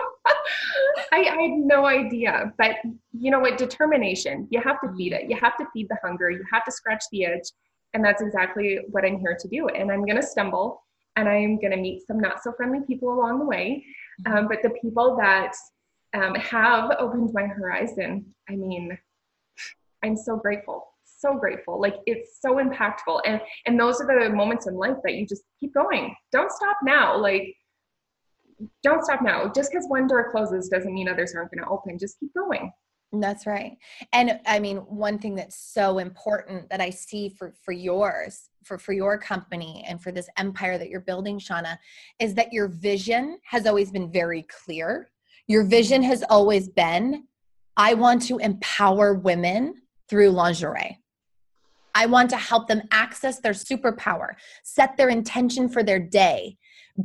I, 1.11 1.17
I, 1.17 1.41
had 1.41 1.51
no 1.51 1.85
idea, 1.85 2.53
but 2.57 2.77
you 3.11 3.31
know 3.31 3.39
what? 3.39 3.57
Determination. 3.57 4.47
You 4.49 4.61
have 4.61 4.79
to 4.81 4.93
feed 4.95 5.13
it. 5.13 5.29
You 5.29 5.35
have 5.37 5.57
to 5.57 5.65
feed 5.73 5.87
the 5.89 5.97
hunger. 6.03 6.29
You 6.29 6.43
have 6.51 6.63
to 6.65 6.71
scratch 6.71 7.03
the 7.11 7.23
itch, 7.23 7.49
and 7.93 8.05
that's 8.05 8.21
exactly 8.21 8.79
what 8.91 9.03
I'm 9.03 9.19
here 9.19 9.35
to 9.37 9.47
do. 9.47 9.67
And 9.67 9.91
I'm 9.91 10.05
going 10.05 10.15
to 10.15 10.25
stumble 10.25 10.83
and 11.15 11.27
I'm 11.27 11.59
going 11.59 11.71
to 11.71 11.77
meet 11.77 12.05
some 12.05 12.19
not 12.19 12.43
so 12.43 12.53
friendly 12.53 12.79
people 12.87 13.13
along 13.13 13.39
the 13.39 13.45
way. 13.45 13.85
Mm-hmm. 14.25 14.37
Um, 14.37 14.47
but 14.47 14.61
the 14.61 14.71
people 14.81 15.17
that 15.17 15.53
um, 16.13 16.35
have 16.35 16.91
opened 16.99 17.31
my 17.33 17.45
horizon, 17.45 18.33
I 18.49 18.55
mean, 18.55 18.97
I'm 20.03 20.17
so 20.17 20.35
grateful, 20.37 20.87
so 21.05 21.35
grateful. 21.35 21.79
Like 21.79 21.95
it's 22.05 22.39
so 22.41 22.55
impactful, 22.55 23.21
and 23.25 23.39
and 23.65 23.79
those 23.79 24.01
are 24.01 24.23
the 24.23 24.33
moments 24.33 24.67
in 24.67 24.75
life 24.75 24.97
that 25.03 25.13
you 25.13 25.25
just 25.27 25.43
keep 25.59 25.73
going. 25.73 26.15
Don't 26.31 26.51
stop 26.51 26.77
now. 26.83 27.17
Like 27.17 27.55
don't 28.83 29.03
stop 29.03 29.21
now. 29.21 29.51
Just 29.53 29.71
because 29.71 29.87
one 29.87 30.07
door 30.07 30.31
closes 30.31 30.69
doesn't 30.69 30.93
mean 30.93 31.09
others 31.09 31.33
aren't 31.35 31.51
going 31.51 31.63
to 31.63 31.69
open. 31.69 31.97
Just 31.97 32.19
keep 32.19 32.33
going. 32.33 32.71
That's 33.13 33.45
right. 33.45 33.77
And 34.13 34.39
I 34.45 34.59
mean, 34.59 34.77
one 34.77 35.19
thing 35.19 35.35
that's 35.35 35.57
so 35.57 35.97
important 35.97 36.69
that 36.69 36.79
I 36.79 36.89
see 36.89 37.29
for 37.29 37.53
for 37.61 37.73
yours, 37.73 38.49
for 38.63 38.77
for 38.77 38.93
your 38.93 39.17
company 39.17 39.83
and 39.87 40.01
for 40.01 40.11
this 40.13 40.29
empire 40.37 40.77
that 40.77 40.89
you're 40.89 41.01
building, 41.01 41.37
Shauna, 41.37 41.77
is 42.19 42.33
that 42.35 42.53
your 42.53 42.69
vision 42.69 43.37
has 43.43 43.67
always 43.67 43.91
been 43.91 44.11
very 44.11 44.43
clear. 44.43 45.09
Your 45.47 45.65
vision 45.65 46.01
has 46.03 46.23
always 46.29 46.69
been 46.69 47.25
I 47.77 47.93
want 47.93 48.21
to 48.23 48.37
empower 48.37 49.13
women 49.13 49.75
through 50.09 50.29
lingerie. 50.29 50.99
I 51.93 52.05
want 52.05 52.29
to 52.29 52.37
help 52.37 52.67
them 52.67 52.83
access 52.91 53.39
their 53.39 53.53
superpower, 53.53 54.35
set 54.63 54.95
their 54.97 55.09
intention 55.09 55.67
for 55.67 55.83
their 55.83 55.99
day, 55.99 56.57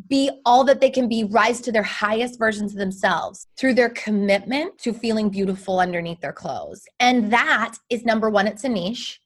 be 0.09 0.31
all 0.45 0.65
that 0.65 0.81
they 0.81 0.91
can 0.91 1.09
be, 1.09 1.25
rise 1.25 1.61
to 1.63 1.73
their 1.73 1.83
highest 1.83 2.39
versions 2.39 2.73
of 2.73 2.79
themselves 2.79 3.47
through 3.59 3.75
their 3.75 3.91
commitment 3.91 4.79
to 4.79 4.93
feeling 4.93 5.29
beautiful 5.29 5.81
underneath 5.81 6.21
their 6.21 6.33
clothes. 6.33 6.83
And 7.01 7.33
that 7.33 7.77
is 7.91 8.05
number 8.05 8.31
one, 8.31 8.47
it's 8.47 8.65
a 8.65 8.69
niche. 8.69 9.21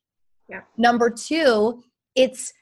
Yeah. 0.49 0.63
Number 0.77 1.11
two, 1.11 1.83
it's 2.15 2.53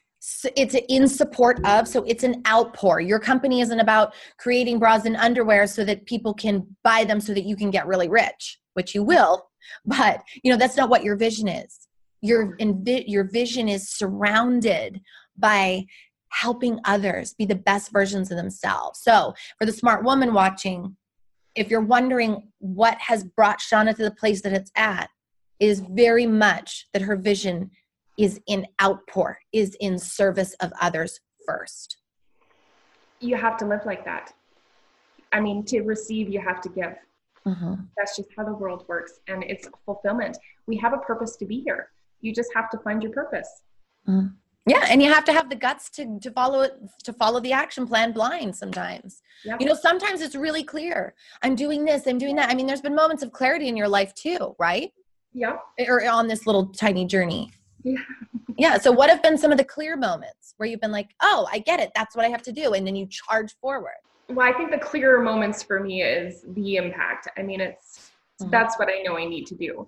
it's 0.55 0.75
in 0.89 1.07
support 1.07 1.65
of 1.65 1.87
so 1.87 2.03
it's 2.03 2.25
an 2.25 2.41
outpour 2.45 2.99
your 2.99 3.19
company 3.19 3.61
isn't 3.61 3.79
about 3.79 4.13
creating 4.37 4.77
bras 4.77 5.05
and 5.05 5.15
underwear 5.15 5.65
so 5.65 5.85
that 5.85 6.05
people 6.05 6.33
can 6.33 6.67
buy 6.83 7.05
them 7.05 7.21
so 7.21 7.33
that 7.33 7.45
you 7.45 7.55
can 7.55 7.71
get 7.71 7.87
really 7.87 8.09
rich 8.09 8.59
which 8.73 8.93
you 8.93 9.01
will 9.01 9.47
but 9.85 10.21
you 10.43 10.51
know 10.51 10.57
that's 10.57 10.75
not 10.75 10.89
what 10.89 11.05
your 11.05 11.15
vision 11.15 11.47
is 11.47 11.87
your 12.21 12.57
your 12.59 13.23
vision 13.23 13.69
is 13.69 13.89
surrounded 13.89 14.99
by 15.37 15.85
helping 16.29 16.79
others 16.85 17.33
be 17.33 17.45
the 17.45 17.55
best 17.55 17.91
versions 17.91 18.31
of 18.31 18.37
themselves. 18.37 18.99
So, 19.01 19.33
for 19.57 19.65
the 19.65 19.71
smart 19.71 20.03
woman 20.03 20.33
watching, 20.33 20.95
if 21.55 21.69
you're 21.69 21.81
wondering 21.81 22.49
what 22.59 22.97
has 22.99 23.23
brought 23.23 23.59
Shauna 23.59 23.95
to 23.95 24.03
the 24.03 24.11
place 24.11 24.41
that 24.43 24.53
it's 24.53 24.71
at, 24.75 25.09
is 25.59 25.81
very 25.89 26.25
much 26.25 26.87
that 26.93 27.01
her 27.01 27.15
vision 27.15 27.71
is 28.17 28.39
in 28.47 28.67
outpour, 28.81 29.39
is 29.53 29.75
in 29.79 29.97
service 29.97 30.53
of 30.61 30.71
others 30.81 31.19
first. 31.45 31.97
You 33.19 33.35
have 33.35 33.57
to 33.57 33.65
live 33.65 33.85
like 33.85 34.05
that. 34.05 34.33
I 35.31 35.39
mean, 35.39 35.63
to 35.65 35.81
receive, 35.81 36.29
you 36.29 36.39
have 36.41 36.61
to 36.61 36.69
give. 36.69 36.95
Mm-hmm. 37.45 37.75
That's 37.97 38.15
just 38.17 38.29
how 38.37 38.45
the 38.45 38.53
world 38.53 38.85
works. 38.87 39.19
And 39.27 39.43
it's 39.43 39.67
fulfillment. 39.85 40.37
We 40.67 40.77
have 40.77 40.93
a 40.93 40.97
purpose 40.97 41.35
to 41.37 41.45
be 41.45 41.61
here. 41.61 41.89
You 42.21 42.33
just 42.33 42.49
have 42.53 42.69
to 42.71 42.77
find 42.79 43.01
your 43.01 43.11
purpose. 43.11 43.49
Mm. 44.07 44.33
Yeah, 44.65 44.85
and 44.89 45.01
you 45.01 45.11
have 45.11 45.25
to 45.25 45.33
have 45.33 45.49
the 45.49 45.55
guts 45.55 45.89
to 45.91 46.19
to 46.19 46.31
follow 46.31 46.61
it 46.61 46.73
to 47.03 47.13
follow 47.13 47.39
the 47.39 47.53
action 47.53 47.87
plan 47.87 48.11
blind 48.11 48.55
sometimes. 48.55 49.21
Yep. 49.45 49.61
You 49.61 49.67
know, 49.67 49.73
sometimes 49.73 50.21
it's 50.21 50.35
really 50.35 50.63
clear. 50.63 51.15
I'm 51.41 51.55
doing 51.55 51.85
this, 51.85 52.05
I'm 52.07 52.17
doing 52.17 52.35
that. 52.35 52.49
I 52.49 52.55
mean, 52.55 52.67
there's 52.67 52.81
been 52.81 52.95
moments 52.95 53.23
of 53.23 53.31
clarity 53.31 53.67
in 53.67 53.77
your 53.77 53.87
life 53.87 54.13
too, 54.13 54.55
right? 54.59 54.91
Yeah. 55.33 55.57
Or 55.87 56.05
on 56.07 56.27
this 56.27 56.45
little 56.45 56.67
tiny 56.67 57.05
journey. 57.05 57.51
Yeah. 57.83 57.99
yeah. 58.57 58.77
So 58.77 58.91
what 58.91 59.09
have 59.09 59.23
been 59.23 59.37
some 59.37 59.51
of 59.51 59.57
the 59.57 59.63
clear 59.63 59.95
moments 59.95 60.53
where 60.57 60.67
you've 60.67 60.81
been 60.81 60.91
like, 60.91 61.09
oh, 61.21 61.47
I 61.51 61.59
get 61.59 61.79
it. 61.79 61.91
That's 61.95 62.15
what 62.15 62.25
I 62.25 62.29
have 62.29 62.41
to 62.43 62.51
do. 62.51 62.73
And 62.73 62.85
then 62.85 62.95
you 62.95 63.07
charge 63.07 63.55
forward. 63.61 63.97
Well, 64.27 64.47
I 64.47 64.55
think 64.55 64.71
the 64.71 64.77
clearer 64.77 65.21
moments 65.23 65.63
for 65.63 65.79
me 65.79 66.03
is 66.03 66.43
the 66.49 66.75
impact. 66.75 67.27
I 67.37 67.41
mean, 67.41 67.61
it's 67.61 68.11
mm-hmm. 68.41 68.51
that's 68.51 68.77
what 68.77 68.89
I 68.89 69.01
know 69.01 69.17
I 69.17 69.25
need 69.25 69.47
to 69.47 69.55
do 69.55 69.87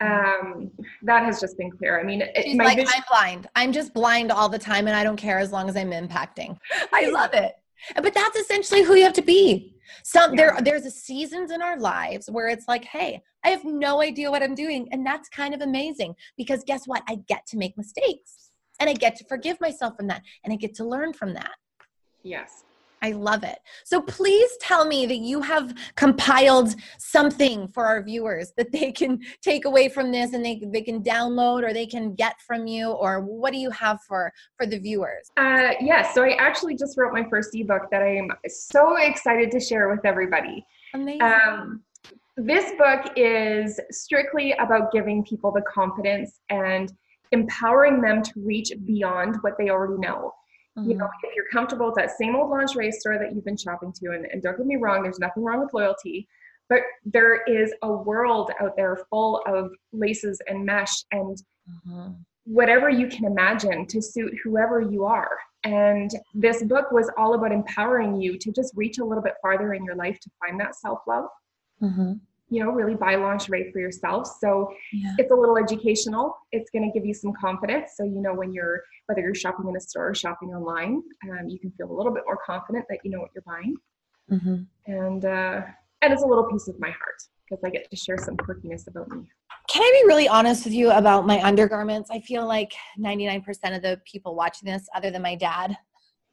um 0.00 0.70
that 1.02 1.24
has 1.24 1.40
just 1.40 1.56
been 1.56 1.70
clear. 1.70 1.98
I 1.98 2.02
mean 2.02 2.22
it, 2.22 2.56
like 2.56 2.76
vision- 2.76 2.92
i'm 2.94 3.02
blind. 3.08 3.48
I'm 3.54 3.72
just 3.72 3.94
blind 3.94 4.30
all 4.30 4.48
the 4.48 4.58
time 4.58 4.86
and 4.86 4.96
i 4.96 5.02
don't 5.02 5.16
care 5.16 5.38
as 5.38 5.52
long 5.52 5.68
as 5.68 5.76
i'm 5.76 5.90
impacting. 5.90 6.58
I 6.92 7.08
love 7.08 7.30
it. 7.32 7.54
But 7.94 8.14
that's 8.14 8.36
essentially 8.36 8.82
who 8.82 8.94
you 8.94 9.04
have 9.04 9.12
to 9.14 9.22
be. 9.22 9.74
Some 10.02 10.34
yeah. 10.34 10.36
there 10.36 10.62
there's 10.62 10.86
a 10.86 10.90
seasons 10.90 11.50
in 11.50 11.62
our 11.62 11.78
lives 11.78 12.28
where 12.30 12.48
it's 12.48 12.68
like 12.68 12.84
hey 12.84 13.22
i 13.44 13.48
have 13.48 13.64
no 13.64 14.02
idea 14.02 14.30
what 14.30 14.42
i'm 14.42 14.54
doing 14.54 14.88
and 14.92 15.06
that's 15.06 15.28
kind 15.28 15.54
of 15.54 15.60
amazing 15.60 16.14
because 16.36 16.62
guess 16.64 16.86
what? 16.86 17.02
I 17.08 17.16
get 17.28 17.46
to 17.48 17.56
make 17.56 17.76
mistakes 17.78 18.50
and 18.80 18.90
i 18.90 18.92
get 18.92 19.16
to 19.16 19.24
forgive 19.24 19.60
myself 19.60 19.96
from 19.96 20.08
that 20.08 20.22
and 20.44 20.52
i 20.52 20.56
get 20.56 20.74
to 20.76 20.84
learn 20.84 21.12
from 21.12 21.32
that. 21.34 21.54
Yes 22.22 22.64
I 23.02 23.12
love 23.12 23.44
it. 23.44 23.58
So 23.84 24.00
please 24.00 24.50
tell 24.60 24.84
me 24.84 25.06
that 25.06 25.18
you 25.18 25.40
have 25.42 25.74
compiled 25.96 26.74
something 26.98 27.68
for 27.68 27.86
our 27.86 28.02
viewers 28.02 28.52
that 28.56 28.72
they 28.72 28.92
can 28.92 29.20
take 29.42 29.64
away 29.64 29.88
from 29.88 30.10
this 30.10 30.32
and 30.32 30.44
they, 30.44 30.60
they 30.72 30.82
can 30.82 31.02
download 31.02 31.62
or 31.62 31.72
they 31.72 31.86
can 31.86 32.14
get 32.14 32.40
from 32.40 32.66
you 32.66 32.90
or 32.90 33.20
what 33.20 33.52
do 33.52 33.58
you 33.58 33.70
have 33.70 34.00
for 34.02 34.32
for 34.56 34.66
the 34.66 34.78
viewers? 34.78 35.30
Uh, 35.36 35.72
yes, 35.72 35.82
yeah, 35.82 36.12
so 36.12 36.24
I 36.24 36.34
actually 36.38 36.76
just 36.76 36.96
wrote 36.96 37.12
my 37.12 37.24
first 37.28 37.54
ebook 37.54 37.90
that 37.90 38.02
I 38.02 38.16
am 38.16 38.30
so 38.48 38.96
excited 38.96 39.50
to 39.52 39.60
share 39.60 39.88
with 39.88 40.04
everybody. 40.04 40.64
Amazing. 40.94 41.22
Um, 41.22 41.82
this 42.36 42.72
book 42.76 43.12
is 43.16 43.80
strictly 43.90 44.52
about 44.52 44.92
giving 44.92 45.24
people 45.24 45.50
the 45.50 45.62
confidence 45.62 46.40
and 46.50 46.92
empowering 47.32 48.00
them 48.00 48.22
to 48.22 48.32
reach 48.36 48.72
beyond 48.84 49.36
what 49.40 49.54
they 49.58 49.70
already 49.70 49.98
know. 49.98 50.32
Mm-hmm. 50.78 50.90
You 50.90 50.96
know, 50.98 51.08
if 51.22 51.34
you're 51.34 51.48
comfortable 51.50 51.86
with 51.86 51.94
that 51.96 52.10
same 52.18 52.36
old 52.36 52.50
lingerie 52.50 52.92
store 52.92 53.18
that 53.18 53.34
you've 53.34 53.44
been 53.44 53.56
shopping 53.56 53.92
to, 53.92 54.12
and, 54.12 54.26
and 54.26 54.42
don't 54.42 54.56
get 54.56 54.66
me 54.66 54.76
wrong, 54.76 55.02
there's 55.02 55.18
nothing 55.18 55.42
wrong 55.42 55.60
with 55.60 55.72
loyalty, 55.72 56.28
but 56.68 56.80
there 57.04 57.42
is 57.44 57.72
a 57.82 57.92
world 57.92 58.50
out 58.60 58.76
there 58.76 58.98
full 59.08 59.42
of 59.46 59.70
laces 59.92 60.40
and 60.48 60.64
mesh 60.64 61.04
and 61.12 61.42
mm-hmm. 61.68 62.12
whatever 62.44 62.90
you 62.90 63.06
can 63.06 63.24
imagine 63.24 63.86
to 63.86 64.02
suit 64.02 64.34
whoever 64.42 64.80
you 64.80 65.04
are. 65.04 65.38
And 65.64 66.10
this 66.34 66.62
book 66.62 66.92
was 66.92 67.10
all 67.16 67.34
about 67.34 67.52
empowering 67.52 68.20
you 68.20 68.38
to 68.38 68.52
just 68.52 68.72
reach 68.76 68.98
a 68.98 69.04
little 69.04 69.22
bit 69.22 69.34
farther 69.40 69.74
in 69.74 69.84
your 69.84 69.96
life 69.96 70.20
to 70.20 70.30
find 70.40 70.60
that 70.60 70.76
self 70.76 71.00
love. 71.06 71.26
Mm-hmm 71.82 72.12
you 72.48 72.62
know, 72.62 72.70
really 72.70 72.94
buy 72.94 73.16
lingerie 73.16 73.70
for 73.72 73.80
yourself. 73.80 74.28
So 74.40 74.70
yeah. 74.92 75.14
it's 75.18 75.30
a 75.30 75.34
little 75.34 75.58
educational. 75.58 76.36
It's 76.52 76.70
going 76.70 76.90
to 76.90 76.96
give 76.96 77.04
you 77.04 77.14
some 77.14 77.32
confidence. 77.40 77.92
So, 77.96 78.04
you 78.04 78.22
know, 78.22 78.34
when 78.34 78.52
you're, 78.52 78.82
whether 79.06 79.20
you're 79.20 79.34
shopping 79.34 79.68
in 79.68 79.76
a 79.76 79.80
store 79.80 80.10
or 80.10 80.14
shopping 80.14 80.50
online, 80.50 81.02
um, 81.30 81.48
you 81.48 81.58
can 81.58 81.72
feel 81.72 81.90
a 81.90 81.96
little 81.96 82.12
bit 82.12 82.22
more 82.26 82.38
confident 82.44 82.84
that 82.88 82.98
you 83.02 83.10
know 83.10 83.20
what 83.20 83.30
you're 83.34 83.42
buying. 83.46 83.76
Mm-hmm. 84.30 84.92
And, 84.92 85.24
uh, 85.24 85.62
and 86.02 86.12
it's 86.12 86.22
a 86.22 86.26
little 86.26 86.44
piece 86.44 86.68
of 86.68 86.78
my 86.78 86.90
heart 86.90 87.22
because 87.48 87.62
I 87.64 87.70
get 87.70 87.90
to 87.90 87.96
share 87.96 88.18
some 88.18 88.36
quirkiness 88.36 88.86
about 88.86 89.08
me. 89.10 89.24
Can 89.68 89.82
I 89.82 90.00
be 90.02 90.06
really 90.06 90.28
honest 90.28 90.64
with 90.64 90.74
you 90.74 90.90
about 90.90 91.26
my 91.26 91.42
undergarments? 91.42 92.10
I 92.10 92.20
feel 92.20 92.46
like 92.46 92.72
99% 92.98 93.44
of 93.74 93.82
the 93.82 94.00
people 94.04 94.36
watching 94.36 94.70
this, 94.70 94.88
other 94.94 95.10
than 95.10 95.22
my 95.22 95.34
dad, 95.34 95.76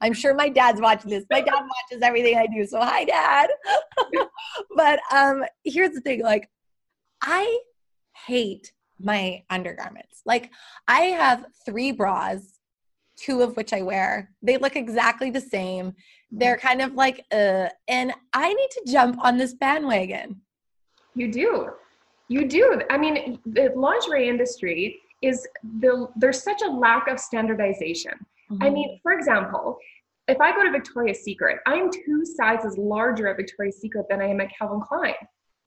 I'm 0.04 0.12
sure 0.12 0.34
my 0.34 0.50
dad's 0.50 0.82
watching 0.82 1.10
this. 1.10 1.24
My 1.30 1.40
dad 1.40 1.62
watches 1.62 2.02
everything 2.02 2.36
I 2.36 2.46
do. 2.46 2.66
So 2.66 2.78
hi 2.78 3.04
dad. 3.04 3.48
but 4.76 5.00
um 5.10 5.44
here's 5.64 5.92
the 5.92 6.02
thing 6.02 6.22
like 6.22 6.50
I 7.22 7.60
hate 8.26 8.72
my 9.00 9.42
undergarments. 9.48 10.20
Like 10.26 10.50
I 10.86 11.00
have 11.22 11.46
3 11.64 11.92
bras, 11.92 12.60
two 13.16 13.40
of 13.40 13.56
which 13.56 13.72
I 13.72 13.80
wear. 13.80 14.30
They 14.42 14.58
look 14.58 14.76
exactly 14.76 15.30
the 15.30 15.40
same. 15.40 15.94
They're 16.30 16.58
kind 16.58 16.82
of 16.82 16.92
like 16.92 17.24
uh 17.32 17.68
and 17.88 18.12
I 18.34 18.52
need 18.52 18.70
to 18.72 18.82
jump 18.86 19.24
on 19.24 19.38
this 19.38 19.54
bandwagon. 19.54 20.42
You 21.14 21.32
do. 21.32 21.70
You 22.28 22.46
do. 22.46 22.82
I 22.90 22.98
mean, 22.98 23.38
the 23.46 23.72
lingerie 23.74 24.28
industry 24.28 25.00
is 25.22 25.48
the 25.80 26.08
there's 26.16 26.42
such 26.42 26.60
a 26.60 26.68
lack 26.68 27.08
of 27.08 27.18
standardization. 27.18 28.12
Mm-hmm. 28.50 28.62
I 28.62 28.70
mean, 28.70 29.00
for 29.02 29.12
example, 29.12 29.78
if 30.28 30.40
I 30.40 30.52
go 30.52 30.64
to 30.64 30.70
Victoria's 30.70 31.22
Secret, 31.22 31.58
I'm 31.66 31.90
two 31.90 32.24
sizes 32.24 32.78
larger 32.78 33.28
at 33.28 33.36
Victoria's 33.36 33.78
Secret 33.80 34.06
than 34.08 34.20
I 34.20 34.26
am 34.26 34.40
at 34.40 34.48
Calvin 34.56 34.80
Klein. 34.80 35.14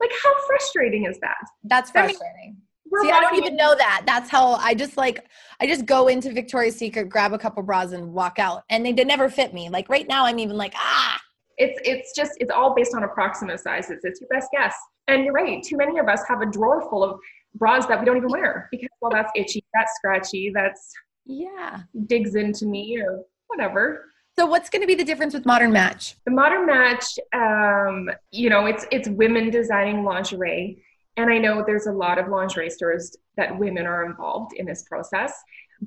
Like, 0.00 0.10
how 0.22 0.34
frustrating 0.46 1.06
is 1.06 1.18
that? 1.20 1.36
That's 1.64 1.90
frustrating. 1.90 2.20
I 2.22 2.46
mean, 2.46 2.56
See, 3.02 3.10
I 3.10 3.20
don't 3.20 3.36
even 3.36 3.56
know 3.56 3.74
that. 3.76 4.04
That's 4.06 4.30
how 4.30 4.52
I 4.54 4.74
just 4.74 4.96
like 4.96 5.26
I 5.60 5.66
just 5.66 5.84
go 5.84 6.08
into 6.08 6.32
Victoria's 6.32 6.76
Secret, 6.76 7.08
grab 7.08 7.32
a 7.32 7.38
couple 7.38 7.62
bras, 7.62 7.92
and 7.92 8.12
walk 8.14 8.38
out, 8.38 8.62
and 8.70 8.84
they, 8.84 8.92
they 8.92 9.04
never 9.04 9.28
fit 9.28 9.52
me. 9.52 9.68
Like 9.68 9.88
right 9.88 10.08
now, 10.08 10.24
I'm 10.24 10.38
even 10.38 10.56
like 10.56 10.72
ah. 10.74 11.20
It's 11.58 11.78
it's 11.84 12.12
just 12.16 12.32
it's 12.40 12.50
all 12.50 12.74
based 12.74 12.94
on 12.94 13.02
approximate 13.02 13.60
sizes. 13.60 14.00
It's 14.04 14.20
your 14.20 14.28
best 14.28 14.48
guess. 14.52 14.74
And 15.08 15.24
you're 15.24 15.34
right. 15.34 15.62
Too 15.62 15.76
many 15.76 15.98
of 15.98 16.08
us 16.08 16.22
have 16.28 16.40
a 16.40 16.46
drawer 16.46 16.88
full 16.88 17.02
of 17.02 17.18
bras 17.54 17.86
that 17.86 17.98
we 17.98 18.06
don't 18.06 18.16
even 18.16 18.30
wear 18.30 18.68
because 18.70 18.88
well, 19.00 19.10
that's 19.10 19.32
itchy, 19.34 19.64
that's 19.74 19.92
scratchy, 19.96 20.52
that's 20.54 20.92
yeah 21.28 21.82
digs 22.06 22.34
into 22.34 22.66
me 22.66 23.00
or 23.00 23.22
whatever. 23.46 24.04
So 24.38 24.46
what's 24.46 24.70
going 24.70 24.82
to 24.82 24.86
be 24.86 24.94
the 24.94 25.04
difference 25.04 25.34
with 25.34 25.44
Modern 25.44 25.72
Match? 25.72 26.14
The 26.24 26.30
Modern 26.30 26.64
Match, 26.64 27.18
um, 27.32 28.08
you 28.30 28.48
know, 28.50 28.66
it's 28.66 28.86
it's 28.92 29.08
women 29.08 29.50
designing 29.50 30.04
lingerie, 30.04 30.82
and 31.16 31.28
I 31.28 31.38
know 31.38 31.64
there's 31.66 31.86
a 31.86 31.92
lot 31.92 32.18
of 32.18 32.28
lingerie 32.28 32.70
stores 32.70 33.16
that 33.36 33.58
women 33.58 33.84
are 33.84 34.04
involved 34.04 34.52
in 34.52 34.64
this 34.64 34.84
process. 34.84 35.34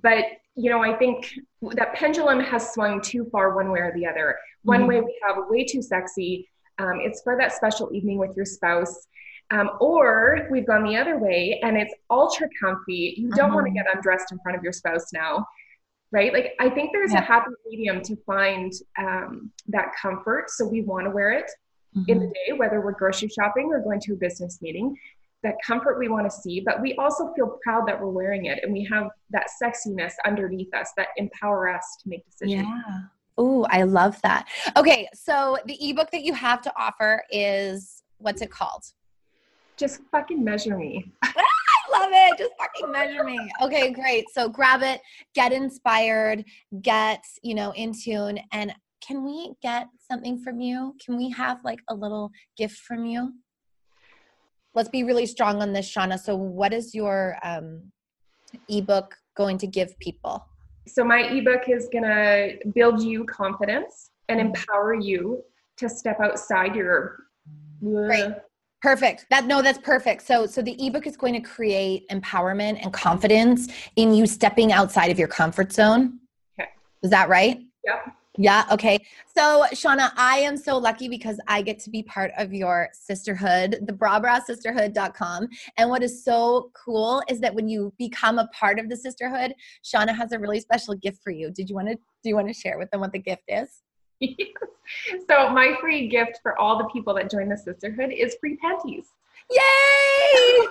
But 0.02 0.26
you 0.56 0.70
know, 0.70 0.82
I 0.82 0.94
think 0.94 1.34
that 1.62 1.94
pendulum 1.94 2.42
has 2.42 2.74
swung 2.74 3.02
too 3.02 3.26
far 3.32 3.56
one 3.56 3.72
way 3.72 3.80
or 3.80 3.94
the 3.96 4.06
other. 4.06 4.38
One 4.64 4.82
mm-hmm. 4.82 4.88
way 4.90 5.02
we 5.02 5.20
have 5.26 5.38
way 5.50 5.64
too 5.64 5.82
sexy. 5.82 6.50
Um, 6.78 7.00
it's 7.00 7.22
for 7.22 7.38
that 7.38 7.54
special 7.54 7.94
evening 7.94 8.18
with 8.18 8.36
your 8.36 8.46
spouse. 8.46 9.08
Um, 9.52 9.72
or 9.80 10.48
we've 10.50 10.66
gone 10.66 10.84
the 10.84 10.96
other 10.96 11.20
way 11.20 11.60
and 11.62 11.78
it's 11.78 11.94
ultra 12.10 12.48
comfy. 12.60 13.16
You 13.18 13.30
don't 13.32 13.48
mm-hmm. 13.48 13.56
want 13.56 13.68
to 13.68 13.74
get 13.74 13.86
undressed 13.94 14.32
in 14.32 14.40
front 14.40 14.58
of 14.58 14.64
your 14.64 14.72
spouse 14.72 15.12
now 15.14 15.46
right? 16.12 16.34
Like 16.34 16.54
I 16.60 16.70
think 16.70 16.92
there's 16.92 17.14
yeah. 17.14 17.20
a 17.20 17.22
happy 17.22 17.52
medium 17.70 18.02
to 18.04 18.16
find 18.26 18.72
um, 18.98 19.52
that 19.68 19.92
comfort. 20.00 20.50
So 20.50 20.68
we 20.68 20.82
want 20.82 21.06
to 21.06 21.10
wear 21.10 21.32
it 21.32 21.50
mm-hmm. 21.96 22.10
in 22.10 22.20
the 22.20 22.28
day, 22.28 22.54
whether 22.58 22.82
we're 22.82 22.92
grocery 22.92 23.30
shopping 23.30 23.70
or 23.72 23.82
going 23.82 24.00
to 24.02 24.14
a 24.14 24.18
business 24.18 24.62
meeting. 24.62 24.96
That 25.44 25.56
comfort 25.66 25.98
we 25.98 26.08
want 26.08 26.30
to 26.30 26.32
see, 26.32 26.60
but 26.64 26.80
we 26.84 26.94
also 26.98 27.34
feel 27.34 27.58
proud 27.64 27.88
that 27.88 28.00
we're 28.00 28.12
wearing 28.12 28.46
it, 28.46 28.60
and 28.62 28.72
we 28.72 28.88
have 28.92 29.08
that 29.32 29.48
sexiness 29.60 30.14
underneath 30.24 30.72
us 30.72 30.92
that 30.98 31.08
empower 31.18 31.68
us 31.68 31.98
to 32.04 32.10
make 32.10 32.24
decisions. 32.30 32.68
Yeah. 32.68 33.00
Oh, 33.40 33.66
I 33.72 33.82
love 33.82 34.22
that. 34.22 34.48
Okay, 34.78 35.08
so 35.16 35.58
the 35.66 35.76
ebook 35.90 36.12
that 36.12 36.22
you 36.22 36.36
have 36.36 36.62
to 36.62 36.74
offer 36.78 37.24
is 37.32 38.04
what's 38.20 38.44
it 38.44 38.52
called? 38.52 38.84
Just 39.82 40.02
fucking 40.12 40.44
measure 40.44 40.78
me. 40.78 41.12
I 41.24 41.34
love 41.92 42.10
it. 42.12 42.38
Just 42.38 42.52
fucking 42.60 42.92
measure 42.92 43.24
me. 43.24 43.40
Okay, 43.64 43.90
great. 43.92 44.26
So 44.32 44.48
grab 44.48 44.84
it, 44.84 45.02
get 45.34 45.52
inspired, 45.52 46.46
get, 46.84 47.24
you 47.42 47.56
know, 47.56 47.72
in 47.72 47.92
tune. 47.92 48.38
And 48.54 48.76
can 49.04 49.26
we 49.26 49.54
get 49.64 49.88
something 50.08 50.38
from 50.38 50.62
you? 50.62 50.96
Can 51.04 51.18
we 51.18 51.32
have 51.32 51.58
like 51.64 51.80
a 51.90 51.96
little 51.96 52.30
gift 52.60 52.78
from 52.78 53.06
you? 53.06 53.34
Let's 54.76 54.90
be 54.90 55.04
really 55.04 55.26
strong 55.26 55.64
on 55.64 55.74
this, 55.74 55.92
Shauna. 55.92 56.20
So, 56.20 56.36
what 56.36 56.74
is 56.74 56.94
your 56.94 57.38
um, 57.42 57.92
ebook 58.70 59.16
going 59.36 59.58
to 59.58 59.66
give 59.66 59.98
people? 59.98 60.46
So, 60.88 61.04
my 61.04 61.22
ebook 61.22 61.70
is 61.70 61.90
going 61.92 62.04
to 62.04 62.58
build 62.76 63.02
you 63.02 63.26
confidence 63.26 64.12
and 64.30 64.40
empower 64.40 64.94
you 64.94 65.44
to 65.78 65.90
step 65.90 66.20
outside 66.22 66.76
your 66.76 67.18
Great. 67.82 68.36
Perfect. 68.82 69.28
That 69.30 69.46
no, 69.46 69.62
that's 69.62 69.78
perfect. 69.78 70.24
So 70.24 70.46
so 70.46 70.62
the 70.62 70.76
ebook 70.86 71.06
is 71.06 71.16
going 71.16 71.34
to 71.34 71.40
create 71.40 72.08
empowerment 72.10 72.80
and 72.82 72.92
confidence 72.92 73.68
in 73.96 74.14
you 74.14 74.26
stepping 74.26 74.72
outside 74.72 75.12
of 75.12 75.20
your 75.20 75.28
comfort 75.28 75.72
zone. 75.72 76.20
Okay. 76.60 76.70
Is 77.04 77.12
that 77.12 77.30
right? 77.30 77.60
Yeah. 77.86 78.00
Yeah, 78.38 78.66
okay. 78.72 78.98
So, 79.36 79.66
Shauna, 79.74 80.12
I 80.16 80.38
am 80.38 80.56
so 80.56 80.78
lucky 80.78 81.10
because 81.10 81.38
I 81.50 81.62
get 81.62 81.80
to 81.80 81.90
be 81.90 82.02
part 82.04 82.32
of 82.38 82.54
your 82.54 82.88
sisterhood, 82.94 83.84
the 83.86 83.92
brabrasisterhood.com. 83.92 85.50
And 85.78 85.90
what 85.90 86.02
is 86.02 86.24
so 86.24 86.72
cool 86.74 87.22
is 87.28 87.42
that 87.42 87.54
when 87.54 87.68
you 87.68 87.94
become 87.98 88.40
a 88.40 88.48
part 88.48 88.80
of 88.80 88.88
the 88.88 88.96
sisterhood, 88.96 89.54
Shauna 89.84 90.16
has 90.16 90.32
a 90.32 90.40
really 90.40 90.62
special 90.62 90.96
gift 90.96 91.20
for 91.22 91.32
you. 91.32 91.52
Did 91.52 91.70
you 91.70 91.76
want 91.76 91.90
to 91.90 91.96
do 91.96 92.30
you 92.30 92.36
want 92.36 92.48
to 92.48 92.54
share 92.54 92.78
with 92.78 92.90
them 92.92 93.02
what 93.02 93.12
the 93.12 93.20
gift 93.20 93.44
is? 93.50 93.82
so 95.30 95.50
my 95.50 95.76
free 95.80 96.08
gift 96.08 96.40
for 96.42 96.58
all 96.60 96.78
the 96.78 96.90
people 96.90 97.14
that 97.16 97.30
join 97.30 97.50
the 97.50 97.58
sisterhood 97.58 98.12
is 98.12 98.36
free 98.40 98.58
panties. 98.58 99.06
Yay! 99.50 99.60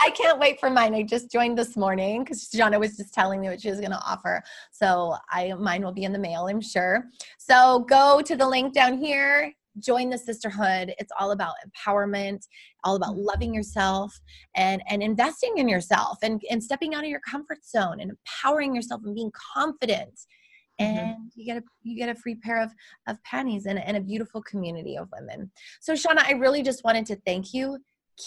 I 0.00 0.10
can't 0.10 0.38
wait 0.38 0.60
for 0.60 0.70
mine. 0.70 0.94
I 0.94 1.02
just 1.02 1.30
joined 1.30 1.56
this 1.56 1.76
morning 1.76 2.24
because 2.24 2.48
Shauna 2.48 2.78
was 2.78 2.96
just 2.96 3.14
telling 3.14 3.40
me 3.40 3.48
what 3.48 3.60
she 3.60 3.70
was 3.70 3.80
going 3.80 3.92
to 3.92 4.02
offer. 4.04 4.42
So 4.70 5.16
I 5.30 5.54
mine 5.54 5.82
will 5.82 5.92
be 5.92 6.04
in 6.04 6.12
the 6.12 6.18
mail, 6.18 6.46
I'm 6.46 6.60
sure. 6.60 7.04
So 7.38 7.80
go 7.88 8.20
to 8.22 8.36
the 8.36 8.46
link 8.46 8.74
down 8.74 8.98
here. 8.98 9.52
Join 9.78 10.10
the 10.10 10.18
sisterhood. 10.18 10.92
It's 10.98 11.12
all 11.18 11.30
about 11.30 11.54
empowerment, 11.66 12.46
all 12.84 12.96
about 12.96 13.14
mm-hmm. 13.14 13.24
loving 13.24 13.54
yourself 13.54 14.18
and 14.56 14.82
and 14.90 15.02
investing 15.02 15.56
in 15.56 15.68
yourself 15.68 16.18
and 16.22 16.42
and 16.50 16.62
stepping 16.62 16.94
out 16.94 17.04
of 17.04 17.10
your 17.10 17.20
comfort 17.20 17.64
zone 17.64 18.00
and 18.00 18.10
empowering 18.10 18.74
yourself 18.74 19.00
and 19.04 19.14
being 19.14 19.32
confident. 19.54 20.20
And 20.80 20.98
mm-hmm. 20.98 21.22
you 21.34 21.44
get 21.44 21.58
a 21.58 21.62
you 21.82 21.96
get 21.96 22.08
a 22.08 22.14
free 22.14 22.34
pair 22.34 22.60
of 22.60 22.70
of 23.06 23.22
panties 23.24 23.66
and, 23.66 23.78
and 23.78 23.96
a 23.96 24.00
beautiful 24.00 24.42
community 24.42 24.96
of 24.96 25.08
women. 25.12 25.50
So 25.80 25.92
shauna 25.92 26.24
i 26.26 26.32
really 26.32 26.62
just 26.62 26.84
wanted 26.84 27.06
to 27.06 27.16
thank 27.26 27.54
you. 27.54 27.78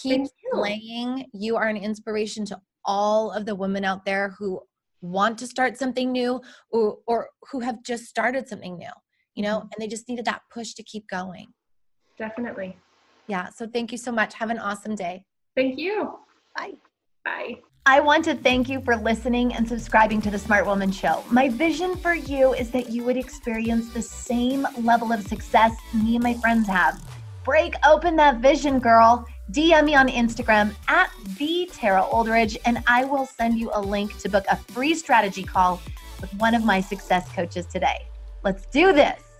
Keep 0.01 0.17
thank 0.17 0.29
you. 0.43 0.51
playing. 0.53 1.25
You 1.33 1.55
are 1.57 1.67
an 1.67 1.77
inspiration 1.77 2.45
to 2.45 2.59
all 2.85 3.31
of 3.31 3.45
the 3.45 3.55
women 3.55 3.83
out 3.83 4.05
there 4.05 4.35
who 4.37 4.61
want 5.01 5.37
to 5.37 5.47
start 5.47 5.77
something 5.77 6.11
new 6.11 6.41
or, 6.71 6.97
or 7.07 7.29
who 7.51 7.59
have 7.59 7.83
just 7.83 8.05
started 8.05 8.47
something 8.47 8.77
new 8.77 8.91
you 9.35 9.43
know 9.43 9.57
mm-hmm. 9.57 9.67
and 9.71 9.75
they 9.79 9.87
just 9.87 10.07
needed 10.07 10.25
that 10.25 10.41
push 10.51 10.73
to 10.73 10.83
keep 10.83 11.07
going. 11.07 11.47
Definitely. 12.17 12.77
Yeah 13.27 13.49
so 13.49 13.67
thank 13.67 13.91
you 13.91 13.97
so 13.97 14.11
much. 14.11 14.33
Have 14.35 14.49
an 14.49 14.59
awesome 14.59 14.95
day. 14.95 15.25
Thank 15.55 15.77
you. 15.77 16.17
Bye. 16.55 16.73
Bye 17.25 17.61
I 17.85 17.99
want 17.99 18.23
to 18.25 18.35
thank 18.35 18.69
you 18.69 18.79
for 18.79 18.95
listening 18.95 19.53
and 19.53 19.67
subscribing 19.67 20.21
to 20.21 20.31
the 20.31 20.39
Smart 20.39 20.65
Woman 20.65 20.89
Show. 20.89 21.21
My 21.29 21.49
vision 21.49 21.97
for 21.97 22.13
you 22.13 22.53
is 22.53 22.71
that 22.71 22.89
you 22.89 23.03
would 23.03 23.17
experience 23.17 23.89
the 23.89 24.01
same 24.01 24.65
level 24.83 25.11
of 25.11 25.27
success 25.27 25.73
me 25.93 26.15
and 26.15 26.23
my 26.23 26.33
friends 26.35 26.65
have. 26.69 27.03
Break 27.43 27.75
open 27.85 28.15
that 28.15 28.37
vision, 28.37 28.79
girl. 28.79 29.27
DM 29.51 29.83
me 29.83 29.95
on 29.95 30.07
Instagram 30.07 30.73
at 30.87 31.11
the 31.37 31.69
Tara 31.73 32.03
Oldridge, 32.03 32.55
and 32.63 32.81
I 32.87 33.03
will 33.03 33.25
send 33.25 33.59
you 33.59 33.69
a 33.73 33.81
link 33.81 34.17
to 34.19 34.29
book 34.29 34.45
a 34.49 34.55
free 34.55 34.95
strategy 34.95 35.43
call 35.43 35.81
with 36.21 36.33
one 36.35 36.55
of 36.55 36.63
my 36.63 36.79
success 36.79 37.27
coaches 37.33 37.65
today. 37.65 38.07
Let's 38.43 38.65
do 38.67 38.93
this. 38.93 39.32